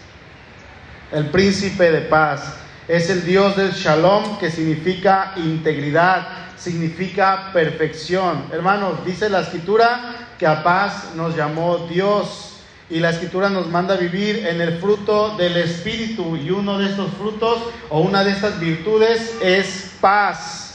El 1.11 1.29
príncipe 1.29 1.91
de 1.91 2.01
paz 2.01 2.55
es 2.87 3.09
el 3.09 3.25
Dios 3.25 3.55
del 3.55 3.71
shalom 3.71 4.37
que 4.37 4.51
significa 4.51 5.33
integridad, 5.37 6.27
significa 6.57 7.49
perfección. 7.51 8.45
Hermanos, 8.51 9.05
dice 9.05 9.29
la 9.29 9.41
escritura 9.41 10.28
que 10.39 10.47
a 10.47 10.63
paz 10.63 11.13
nos 11.15 11.35
llamó 11.35 11.85
Dios 11.89 12.61
y 12.89 12.99
la 12.99 13.11
escritura 13.11 13.49
nos 13.49 13.67
manda 13.67 13.97
vivir 13.97 14.47
en 14.47 14.61
el 14.61 14.79
fruto 14.79 15.35
del 15.35 15.57
Espíritu 15.57 16.37
y 16.37 16.49
uno 16.49 16.79
de 16.79 16.87
estos 16.87 17.11
frutos 17.11 17.59
o 17.89 17.99
una 17.99 18.23
de 18.23 18.31
estas 18.31 18.59
virtudes 18.59 19.35
es 19.43 19.91
paz. 19.99 20.65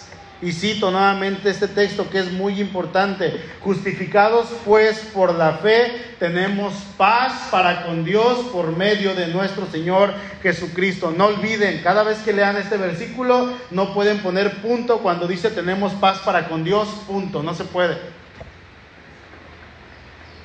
Y 0.43 0.53
cito 0.53 0.91
nuevamente 0.91 1.49
este 1.49 1.69
texto 1.69 2.11
que 2.11 2.19
es 2.19 2.31
muy 2.31 2.61
importante. 2.61 3.43
Justificados 3.61 4.49
pues 4.67 4.99
por 5.15 5.35
la 5.35 5.53
fe, 5.55 6.15
tenemos 6.19 6.75
paz 6.99 7.49
para 7.51 7.87
con 7.87 8.05
Dios 8.05 8.41
por 8.53 8.77
medio 8.77 9.15
de 9.15 9.29
nuestro 9.29 9.67
Señor 9.67 10.12
Jesucristo. 10.43 11.15
No 11.17 11.27
olviden, 11.27 11.81
cada 11.83 12.03
vez 12.03 12.19
que 12.19 12.35
lean 12.35 12.59
este 12.59 12.77
versículo, 12.77 13.55
no 13.71 13.95
pueden 13.95 14.19
poner 14.19 14.61
punto 14.61 14.99
cuando 14.99 15.27
dice 15.27 15.49
tenemos 15.51 15.95
paz 15.95 16.19
para 16.19 16.49
con 16.49 16.62
Dios, 16.62 16.89
punto. 17.07 17.43
No 17.43 17.55
se 17.55 17.65
puede. 17.65 18.24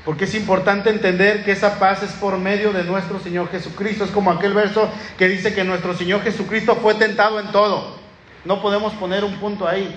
Porque 0.10 0.26
es 0.26 0.34
importante 0.34 0.90
entender 0.90 1.46
que 1.46 1.52
esa 1.52 1.78
paz 1.78 2.02
es 2.02 2.14
por 2.14 2.40
medio 2.40 2.74
de 2.74 2.84
nuestro 2.84 3.20
Señor 3.20 3.48
Jesucristo. 3.52 4.04
Es 4.04 4.10
como 4.10 4.32
aquel 4.32 4.56
verso 4.56 4.90
que 5.20 5.28
dice 5.28 5.54
que 5.54 5.64
nuestro 5.64 5.96
Señor 5.96 6.24
Jesucristo 6.24 6.78
fue 6.78 6.96
tentado 6.96 7.40
en 7.40 7.52
todo 7.52 7.96
No 8.44 8.60
podemos 8.60 8.92
poner 8.94 9.24
un 9.24 9.36
punto 9.36 9.68
ahí. 9.68 9.96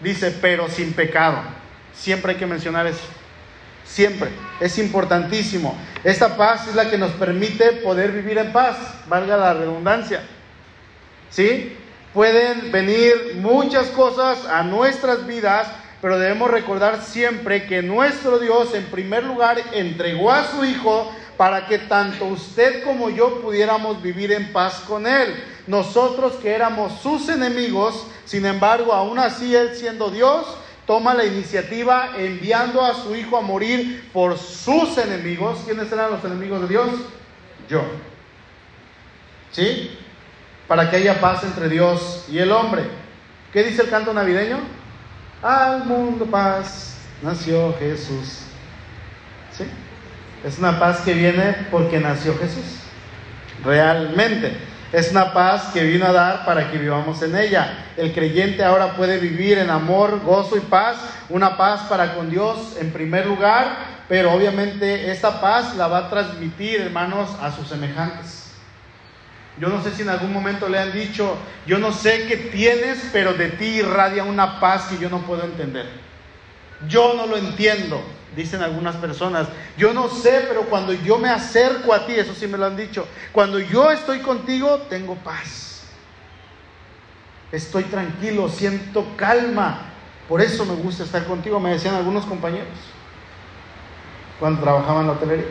Dice, 0.00 0.32
pero 0.32 0.68
sin 0.68 0.92
pecado. 0.92 1.38
Siempre 1.94 2.32
hay 2.32 2.36
que 2.36 2.48
mencionar 2.48 2.88
eso. 2.88 3.04
Siempre. 3.84 4.30
Es 4.58 4.76
importantísimo. 4.76 5.78
Esta 6.02 6.36
paz 6.36 6.66
es 6.66 6.74
la 6.74 6.90
que 6.90 6.98
nos 6.98 7.12
permite 7.12 7.74
poder 7.74 8.10
vivir 8.10 8.38
en 8.38 8.52
paz, 8.52 8.76
valga 9.06 9.36
la 9.36 9.54
redundancia. 9.54 10.24
¿Sí? 11.30 11.76
Pueden 12.12 12.72
venir 12.72 13.36
muchas 13.36 13.86
cosas 13.90 14.46
a 14.46 14.64
nuestras 14.64 15.24
vidas, 15.28 15.68
pero 16.04 16.18
debemos 16.18 16.50
recordar 16.50 17.02
siempre 17.02 17.64
que 17.64 17.80
nuestro 17.80 18.38
Dios 18.38 18.74
en 18.74 18.84
primer 18.84 19.24
lugar 19.24 19.56
entregó 19.72 20.30
a 20.30 20.44
su 20.44 20.62
Hijo 20.62 21.10
para 21.38 21.66
que 21.66 21.78
tanto 21.78 22.26
usted 22.26 22.84
como 22.84 23.08
yo 23.08 23.40
pudiéramos 23.40 24.02
vivir 24.02 24.30
en 24.30 24.52
paz 24.52 24.82
con 24.86 25.06
Él. 25.06 25.34
Nosotros 25.66 26.34
que 26.34 26.50
éramos 26.50 27.00
sus 27.00 27.30
enemigos, 27.30 28.06
sin 28.26 28.44
embargo, 28.44 28.92
aún 28.92 29.18
así 29.18 29.56
Él 29.56 29.74
siendo 29.74 30.10
Dios, 30.10 30.44
toma 30.86 31.14
la 31.14 31.24
iniciativa 31.24 32.10
enviando 32.18 32.84
a 32.84 32.92
su 32.92 33.16
Hijo 33.16 33.38
a 33.38 33.40
morir 33.40 34.10
por 34.12 34.36
sus 34.36 34.98
enemigos. 34.98 35.60
¿Quiénes 35.64 35.90
eran 35.90 36.10
los 36.10 36.22
enemigos 36.22 36.60
de 36.60 36.68
Dios? 36.68 36.90
Yo. 37.66 37.80
¿Sí? 39.52 39.98
Para 40.68 40.90
que 40.90 40.96
haya 40.96 41.18
paz 41.18 41.44
entre 41.44 41.70
Dios 41.70 42.26
y 42.30 42.40
el 42.40 42.52
hombre. 42.52 42.82
¿Qué 43.54 43.64
dice 43.64 43.80
el 43.80 43.88
canto 43.88 44.12
navideño? 44.12 44.83
Al 45.44 45.84
mundo 45.84 46.24
paz 46.24 46.96
nació 47.20 47.74
Jesús. 47.78 48.38
¿Sí? 49.52 49.64
Es 50.42 50.58
una 50.58 50.80
paz 50.80 51.02
que 51.02 51.12
viene 51.12 51.66
porque 51.70 52.00
nació 52.00 52.34
Jesús. 52.38 52.64
Realmente. 53.62 54.56
Es 54.90 55.10
una 55.10 55.34
paz 55.34 55.64
que 55.74 55.84
vino 55.84 56.06
a 56.06 56.12
dar 56.12 56.46
para 56.46 56.70
que 56.70 56.78
vivamos 56.78 57.20
en 57.20 57.36
ella. 57.36 57.84
El 57.98 58.14
creyente 58.14 58.64
ahora 58.64 58.96
puede 58.96 59.18
vivir 59.18 59.58
en 59.58 59.68
amor, 59.68 60.22
gozo 60.24 60.56
y 60.56 60.60
paz. 60.60 60.96
Una 61.28 61.58
paz 61.58 61.82
para 61.90 62.14
con 62.14 62.30
Dios 62.30 62.78
en 62.80 62.90
primer 62.90 63.26
lugar, 63.26 63.76
pero 64.08 64.32
obviamente 64.32 65.10
esta 65.10 65.42
paz 65.42 65.76
la 65.76 65.88
va 65.88 65.98
a 65.98 66.08
transmitir, 66.08 66.80
hermanos, 66.80 67.28
a 67.42 67.52
sus 67.52 67.68
semejantes. 67.68 68.43
Yo 69.60 69.68
no 69.68 69.82
sé 69.82 69.92
si 69.92 70.02
en 70.02 70.08
algún 70.08 70.32
momento 70.32 70.68
le 70.68 70.78
han 70.78 70.92
dicho, 70.92 71.36
yo 71.66 71.78
no 71.78 71.92
sé 71.92 72.26
qué 72.26 72.36
tienes, 72.36 73.08
pero 73.12 73.34
de 73.34 73.50
ti 73.50 73.66
irradia 73.66 74.24
una 74.24 74.58
paz 74.58 74.86
que 74.86 74.98
yo 74.98 75.08
no 75.08 75.20
puedo 75.20 75.44
entender. 75.44 75.88
Yo 76.88 77.14
no 77.14 77.26
lo 77.26 77.36
entiendo, 77.36 78.02
dicen 78.34 78.62
algunas 78.62 78.96
personas. 78.96 79.46
Yo 79.76 79.92
no 79.92 80.08
sé, 80.08 80.44
pero 80.48 80.62
cuando 80.62 80.92
yo 80.92 81.18
me 81.18 81.28
acerco 81.28 81.94
a 81.94 82.04
ti, 82.04 82.14
eso 82.14 82.34
sí 82.34 82.48
me 82.48 82.58
lo 82.58 82.66
han 82.66 82.76
dicho, 82.76 83.06
cuando 83.32 83.60
yo 83.60 83.90
estoy 83.92 84.18
contigo, 84.20 84.86
tengo 84.90 85.14
paz. 85.16 85.84
Estoy 87.52 87.84
tranquilo, 87.84 88.48
siento 88.48 89.06
calma. 89.16 89.92
Por 90.28 90.40
eso 90.40 90.64
me 90.64 90.74
gusta 90.74 91.04
estar 91.04 91.24
contigo, 91.26 91.60
me 91.60 91.70
decían 91.70 91.94
algunos 91.94 92.24
compañeros 92.24 92.66
cuando 94.40 94.62
trabajaban 94.62 95.02
en 95.02 95.06
la 95.06 95.12
hotelería. 95.12 95.46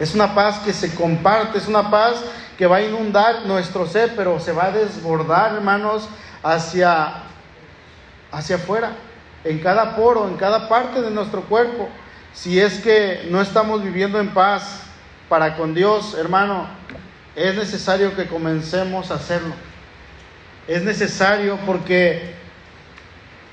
Es 0.00 0.14
una 0.14 0.34
paz 0.34 0.58
que 0.60 0.72
se 0.72 0.94
comparte, 0.94 1.58
es 1.58 1.68
una 1.68 1.90
paz 1.90 2.14
que 2.56 2.66
va 2.66 2.76
a 2.76 2.82
inundar 2.82 3.44
nuestro 3.44 3.86
ser, 3.86 4.14
pero 4.16 4.40
se 4.40 4.50
va 4.50 4.64
a 4.64 4.70
desbordar, 4.72 5.54
hermanos, 5.54 6.08
hacia, 6.42 7.22
hacia 8.32 8.56
afuera 8.56 8.92
en 9.44 9.58
cada 9.58 9.96
poro, 9.96 10.26
en 10.26 10.36
cada 10.36 10.68
parte 10.68 11.02
de 11.02 11.10
nuestro 11.10 11.42
cuerpo. 11.42 11.88
Si 12.32 12.58
es 12.58 12.80
que 12.80 13.28
no 13.30 13.42
estamos 13.42 13.82
viviendo 13.82 14.18
en 14.18 14.32
paz 14.32 14.82
para 15.28 15.56
con 15.56 15.74
Dios, 15.74 16.16
hermano, 16.18 16.66
es 17.36 17.54
necesario 17.54 18.16
que 18.16 18.26
comencemos 18.26 19.10
a 19.10 19.14
hacerlo. 19.14 19.54
Es 20.66 20.82
necesario 20.82 21.58
porque 21.66 22.34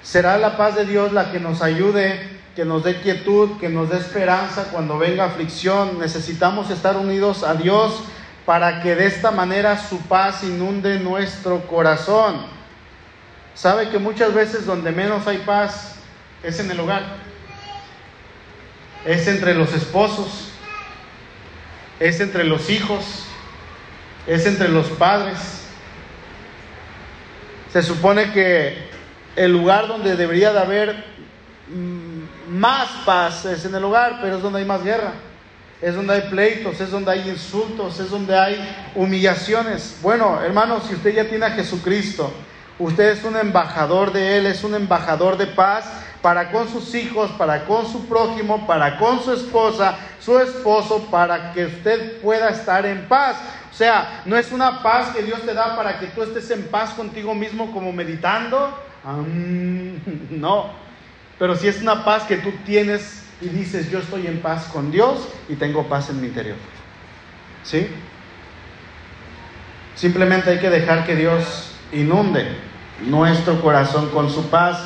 será 0.02 0.38
la 0.38 0.56
paz 0.56 0.76
de 0.76 0.86
Dios 0.86 1.12
la 1.12 1.32
que 1.32 1.40
nos 1.40 1.62
ayude, 1.62 2.37
que 2.58 2.66
nos 2.66 2.84
dé 2.84 3.00
quietud, 3.02 3.60
que 3.60 3.70
nos 3.70 3.88
dé 3.92 4.00
esperanza 4.00 4.70
cuando 4.72 4.98
venga 4.98 5.26
aflicción. 5.26 6.00
Necesitamos 6.00 6.72
estar 6.72 6.98
unidos 6.98 7.44
a 7.44 7.54
Dios 7.54 8.02
para 8.48 8.82
que 8.82 8.96
de 8.96 9.06
esta 9.06 9.30
manera 9.30 9.78
su 9.78 10.00
paz 10.08 10.44
inunde 10.44 11.00
nuestro 11.00 11.68
corazón. 11.68 12.48
Sabe 13.54 13.90
que 13.90 14.00
muchas 14.00 14.34
veces 14.34 14.66
donde 14.66 14.92
menos 14.92 15.28
hay 15.28 15.38
paz 15.38 15.98
es 16.42 16.60
en 16.60 16.72
el 16.72 16.80
hogar. 16.80 17.04
Es 19.06 19.28
entre 19.28 19.54
los 19.54 19.72
esposos, 19.74 20.50
es 22.00 22.20
entre 22.22 22.44
los 22.44 22.72
hijos, 22.72 23.26
es 24.26 24.48
entre 24.48 24.70
los 24.70 24.88
padres. 24.88 25.38
Se 27.72 27.84
supone 27.84 28.32
que 28.32 28.90
el 29.36 29.52
lugar 29.52 29.88
donde 29.88 30.16
debería 30.16 30.52
de 30.54 30.60
haber 30.60 31.06
mm, 31.68 32.07
más 32.50 32.90
paz 33.06 33.46
es 33.46 33.66
en 33.66 33.76
el 33.76 33.84
hogar, 33.84 34.20
pero 34.22 34.38
es 34.38 34.42
donde 34.42 34.60
hay 34.60 34.66
más 34.66 34.84
guerra. 34.84 35.14
Es 35.82 35.96
donde 35.96 36.14
hay 36.16 36.22
pleitos, 36.22 36.82
es 36.82 36.90
donde 36.90 37.12
hay 37.12 37.30
insultos, 37.30 38.00
es 38.00 38.10
donde 38.10 38.38
hay 38.38 38.92
humillaciones. 38.96 39.98
Bueno, 40.02 40.42
hermanos, 40.42 40.84
si 40.88 40.96
usted 40.96 41.14
ya 41.14 41.30
tiene 41.30 41.46
a 41.46 41.52
Jesucristo, 41.52 42.34
Usted 42.80 43.10
es 43.10 43.24
un 43.24 43.36
embajador 43.36 44.14
de 44.14 44.38
Él, 44.38 44.46
es 44.46 44.64
un 44.64 44.76
embajador 44.76 45.38
de 45.38 45.48
paz 45.48 45.86
para 46.22 46.52
con 46.52 46.70
sus 46.70 46.94
hijos, 46.94 47.32
para 47.32 47.66
con 47.66 47.88
su 47.88 48.06
prójimo, 48.08 48.68
para 48.68 49.00
con 49.00 49.24
su 49.24 49.34
esposa, 49.34 49.98
su 50.20 50.38
esposo, 50.38 51.08
para 51.10 51.54
que 51.54 51.66
usted 51.66 52.22
pueda 52.22 52.50
estar 52.50 52.86
en 52.86 53.08
paz. 53.08 53.38
O 53.72 53.74
sea, 53.74 54.22
no 54.26 54.38
es 54.38 54.52
una 54.52 54.84
paz 54.84 55.10
que 55.16 55.24
Dios 55.24 55.42
te 55.42 55.56
da 55.56 55.76
para 55.76 56.00
que 56.00 56.08
tú 56.08 56.22
estés 56.22 56.52
en 56.52 56.68
paz 56.68 56.92
contigo 56.92 57.34
mismo 57.34 57.72
como 57.72 57.92
meditando. 57.92 58.78
no, 60.30 60.70
pero 61.40 61.56
si 61.56 61.68
es 61.68 61.82
una 61.82 62.04
paz 62.04 62.24
que 62.24 62.38
tú 62.38 62.52
tienes 62.66 63.24
y 63.42 63.50
dices, 63.50 63.92
yo 63.92 64.00
estoy 64.00 64.28
en 64.28 64.42
paz 64.42 64.66
con 64.66 64.92
Dios 64.92 65.28
y 65.48 65.56
tengo 65.56 65.88
paz 65.88 66.10
en 66.10 66.22
mi 66.22 66.28
interior. 66.28 66.58
¿Sí? 67.64 67.88
Simplemente 69.96 70.50
hay 70.50 70.60
que 70.60 70.70
dejar 70.70 71.06
que 71.06 71.16
Dios 71.16 71.72
inunde 71.92 72.48
nuestro 73.02 73.62
corazón 73.62 74.10
con 74.10 74.30
su 74.30 74.50
paz. 74.50 74.80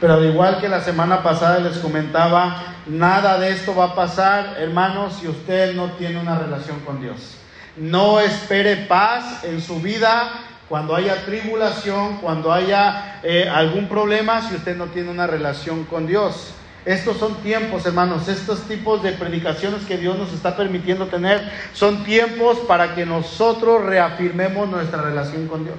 Pero 0.00 0.14
al 0.14 0.24
igual 0.24 0.60
que 0.60 0.68
la 0.68 0.80
semana 0.80 1.22
pasada 1.22 1.60
les 1.60 1.78
comentaba, 1.78 2.74
nada 2.86 3.38
de 3.38 3.50
esto 3.50 3.74
va 3.74 3.86
a 3.86 3.94
pasar, 3.94 4.56
hermanos, 4.58 5.18
si 5.20 5.28
usted 5.28 5.74
no 5.74 5.92
tiene 5.92 6.18
una 6.18 6.38
relación 6.38 6.80
con 6.80 7.00
Dios. 7.00 7.36
No 7.76 8.20
espere 8.20 8.76
paz 8.76 9.44
en 9.44 9.62
su 9.62 9.80
vida 9.80 10.30
cuando 10.68 10.94
haya 10.94 11.24
tribulación, 11.24 12.18
cuando 12.18 12.52
haya 12.52 13.20
eh, 13.22 13.48
algún 13.48 13.88
problema, 13.88 14.42
si 14.48 14.56
usted 14.56 14.76
no 14.76 14.86
tiene 14.86 15.10
una 15.10 15.26
relación 15.26 15.84
con 15.84 16.06
Dios. 16.06 16.52
Estos 16.84 17.16
son 17.16 17.36
tiempos, 17.36 17.86
hermanos, 17.86 18.28
estos 18.28 18.60
tipos 18.62 19.02
de 19.02 19.12
predicaciones 19.12 19.84
que 19.86 19.96
Dios 19.96 20.18
nos 20.18 20.32
está 20.32 20.56
permitiendo 20.56 21.06
tener, 21.06 21.50
son 21.72 22.04
tiempos 22.04 22.58
para 22.68 22.94
que 22.94 23.06
nosotros 23.06 23.84
reafirmemos 23.84 24.68
nuestra 24.68 25.00
relación 25.00 25.48
con 25.48 25.64
Dios 25.64 25.78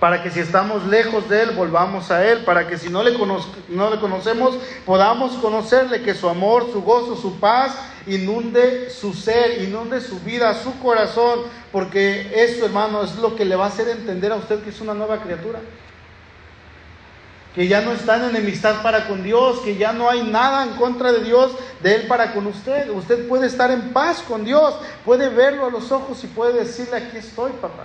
para 0.00 0.22
que 0.22 0.30
si 0.30 0.40
estamos 0.40 0.86
lejos 0.86 1.28
de 1.28 1.42
Él, 1.42 1.50
volvamos 1.50 2.10
a 2.10 2.24
Él, 2.24 2.44
para 2.44 2.68
que 2.68 2.78
si 2.78 2.88
no 2.88 3.02
le, 3.02 3.16
no 3.68 3.90
le 3.90 3.98
conocemos, 3.98 4.56
podamos 4.86 5.32
conocerle, 5.38 6.02
que 6.02 6.14
su 6.14 6.28
amor, 6.28 6.70
su 6.72 6.82
gozo, 6.82 7.16
su 7.16 7.40
paz 7.40 7.74
inunde 8.06 8.90
su 8.90 9.12
ser, 9.12 9.62
inunde 9.62 10.00
su 10.00 10.20
vida, 10.20 10.54
su 10.54 10.78
corazón, 10.80 11.40
porque 11.72 12.30
eso, 12.34 12.64
hermano, 12.64 13.02
es 13.02 13.16
lo 13.16 13.34
que 13.34 13.44
le 13.44 13.56
va 13.56 13.64
a 13.64 13.68
hacer 13.68 13.88
entender 13.88 14.32
a 14.32 14.36
usted 14.36 14.62
que 14.62 14.70
es 14.70 14.80
una 14.80 14.94
nueva 14.94 15.18
criatura. 15.18 15.60
Que 17.54 17.66
ya 17.66 17.80
no 17.80 17.92
está 17.92 18.16
en 18.16 18.36
enemistad 18.36 18.82
para 18.82 19.08
con 19.08 19.24
Dios, 19.24 19.58
que 19.60 19.76
ya 19.76 19.92
no 19.92 20.08
hay 20.08 20.22
nada 20.22 20.62
en 20.62 20.74
contra 20.74 21.10
de 21.10 21.24
Dios, 21.24 21.50
de 21.82 21.96
Él 21.96 22.06
para 22.06 22.32
con 22.32 22.46
usted. 22.46 22.88
Usted 22.90 23.26
puede 23.26 23.48
estar 23.48 23.72
en 23.72 23.92
paz 23.92 24.22
con 24.22 24.44
Dios, 24.44 24.76
puede 25.04 25.28
verlo 25.28 25.66
a 25.66 25.70
los 25.70 25.90
ojos 25.90 26.22
y 26.22 26.28
puede 26.28 26.52
decirle, 26.52 26.98
aquí 26.98 27.16
estoy, 27.16 27.50
papá. 27.52 27.84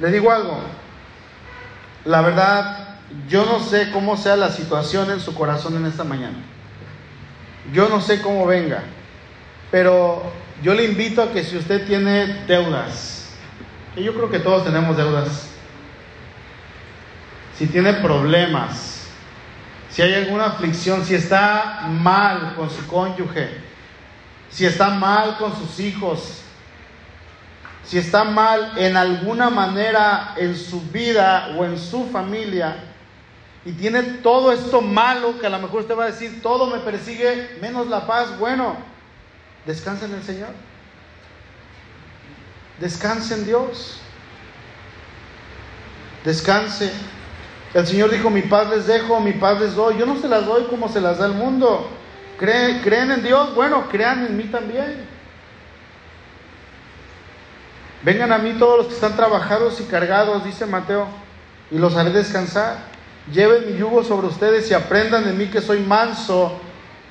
Le 0.00 0.10
digo 0.10 0.30
algo, 0.30 0.58
la 2.06 2.22
verdad, 2.22 2.88
yo 3.28 3.44
no 3.44 3.60
sé 3.60 3.90
cómo 3.92 4.16
sea 4.16 4.36
la 4.36 4.50
situación 4.50 5.10
en 5.10 5.20
su 5.20 5.34
corazón 5.34 5.76
en 5.76 5.84
esta 5.86 6.04
mañana. 6.04 6.38
Yo 7.72 7.88
no 7.88 8.00
sé 8.00 8.22
cómo 8.22 8.46
venga, 8.46 8.82
pero 9.70 10.22
yo 10.62 10.74
le 10.74 10.84
invito 10.84 11.22
a 11.22 11.32
que 11.32 11.44
si 11.44 11.56
usted 11.56 11.86
tiene 11.86 12.44
deudas, 12.46 13.34
y 13.94 14.02
yo 14.02 14.14
creo 14.14 14.30
que 14.30 14.38
todos 14.38 14.64
tenemos 14.64 14.96
deudas, 14.96 15.48
si 17.58 17.66
tiene 17.66 17.92
problemas, 17.94 19.02
si 19.90 20.00
hay 20.00 20.14
alguna 20.14 20.46
aflicción, 20.46 21.04
si 21.04 21.14
está 21.14 21.86
mal 21.88 22.54
con 22.56 22.70
su 22.70 22.86
cónyuge, 22.86 23.50
si 24.48 24.64
está 24.64 24.88
mal 24.90 25.36
con 25.36 25.54
sus 25.54 25.78
hijos, 25.78 26.42
si 27.90 27.98
está 27.98 28.22
mal 28.22 28.74
en 28.76 28.96
alguna 28.96 29.50
manera 29.50 30.34
en 30.36 30.56
su 30.56 30.80
vida 30.80 31.56
o 31.58 31.64
en 31.64 31.76
su 31.76 32.06
familia 32.06 32.76
y 33.64 33.72
tiene 33.72 34.00
todo 34.22 34.52
esto 34.52 34.80
malo 34.80 35.40
que 35.40 35.46
a 35.48 35.50
lo 35.50 35.58
mejor 35.58 35.80
usted 35.80 35.98
va 35.98 36.04
a 36.04 36.12
decir, 36.12 36.40
todo 36.40 36.68
me 36.68 36.78
persigue 36.78 37.58
menos 37.60 37.88
la 37.88 38.06
paz, 38.06 38.38
bueno, 38.38 38.76
descansa 39.66 40.04
en 40.04 40.14
el 40.14 40.22
Señor. 40.22 40.50
Descanse 42.78 43.34
en 43.34 43.44
Dios. 43.44 43.98
Descanse. 46.24 46.92
El 47.74 47.88
Señor 47.88 48.12
dijo, 48.12 48.30
mi 48.30 48.42
paz 48.42 48.70
les 48.70 48.86
dejo, 48.86 49.18
mi 49.18 49.32
paz 49.32 49.60
les 49.60 49.74
doy. 49.74 49.98
Yo 49.98 50.06
no 50.06 50.16
se 50.16 50.28
las 50.28 50.46
doy 50.46 50.62
como 50.70 50.88
se 50.88 51.00
las 51.00 51.18
da 51.18 51.26
el 51.26 51.34
mundo. 51.34 51.90
¿Creen, 52.38 52.82
¿Creen 52.82 53.10
en 53.10 53.24
Dios? 53.24 53.52
Bueno, 53.56 53.88
crean 53.90 54.24
en 54.26 54.36
mí 54.36 54.44
también. 54.44 55.19
Vengan 58.02 58.32
a 58.32 58.38
mí 58.38 58.54
todos 58.58 58.78
los 58.78 58.86
que 58.86 58.94
están 58.94 59.14
trabajados 59.14 59.80
y 59.80 59.84
cargados, 59.84 60.44
dice 60.44 60.64
Mateo, 60.64 61.06
y 61.70 61.78
los 61.78 61.96
haré 61.96 62.10
descansar. 62.10 62.78
Lleven 63.30 63.70
mi 63.70 63.78
yugo 63.78 64.02
sobre 64.02 64.26
ustedes 64.26 64.70
y 64.70 64.74
aprendan 64.74 65.24
de 65.24 65.32
mí 65.32 65.46
que 65.46 65.60
soy 65.60 65.80
manso 65.80 66.58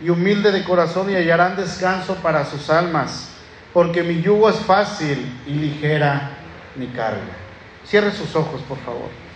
y 0.02 0.10
humilde 0.10 0.52
de 0.52 0.64
corazón 0.64 1.10
y 1.12 1.16
hallarán 1.16 1.56
descanso 1.56 2.16
para 2.16 2.46
sus 2.46 2.70
almas, 2.70 3.30
porque 3.74 4.02
mi 4.02 4.22
yugo 4.22 4.50
es 4.50 4.58
fácil 4.58 5.40
y 5.46 5.52
ligera 5.52 6.32
mi 6.76 6.88
carga. 6.88 7.22
Cierre 7.86 8.12
sus 8.12 8.36
ojos, 8.36 8.62
por 8.68 8.78
favor. 8.80 9.29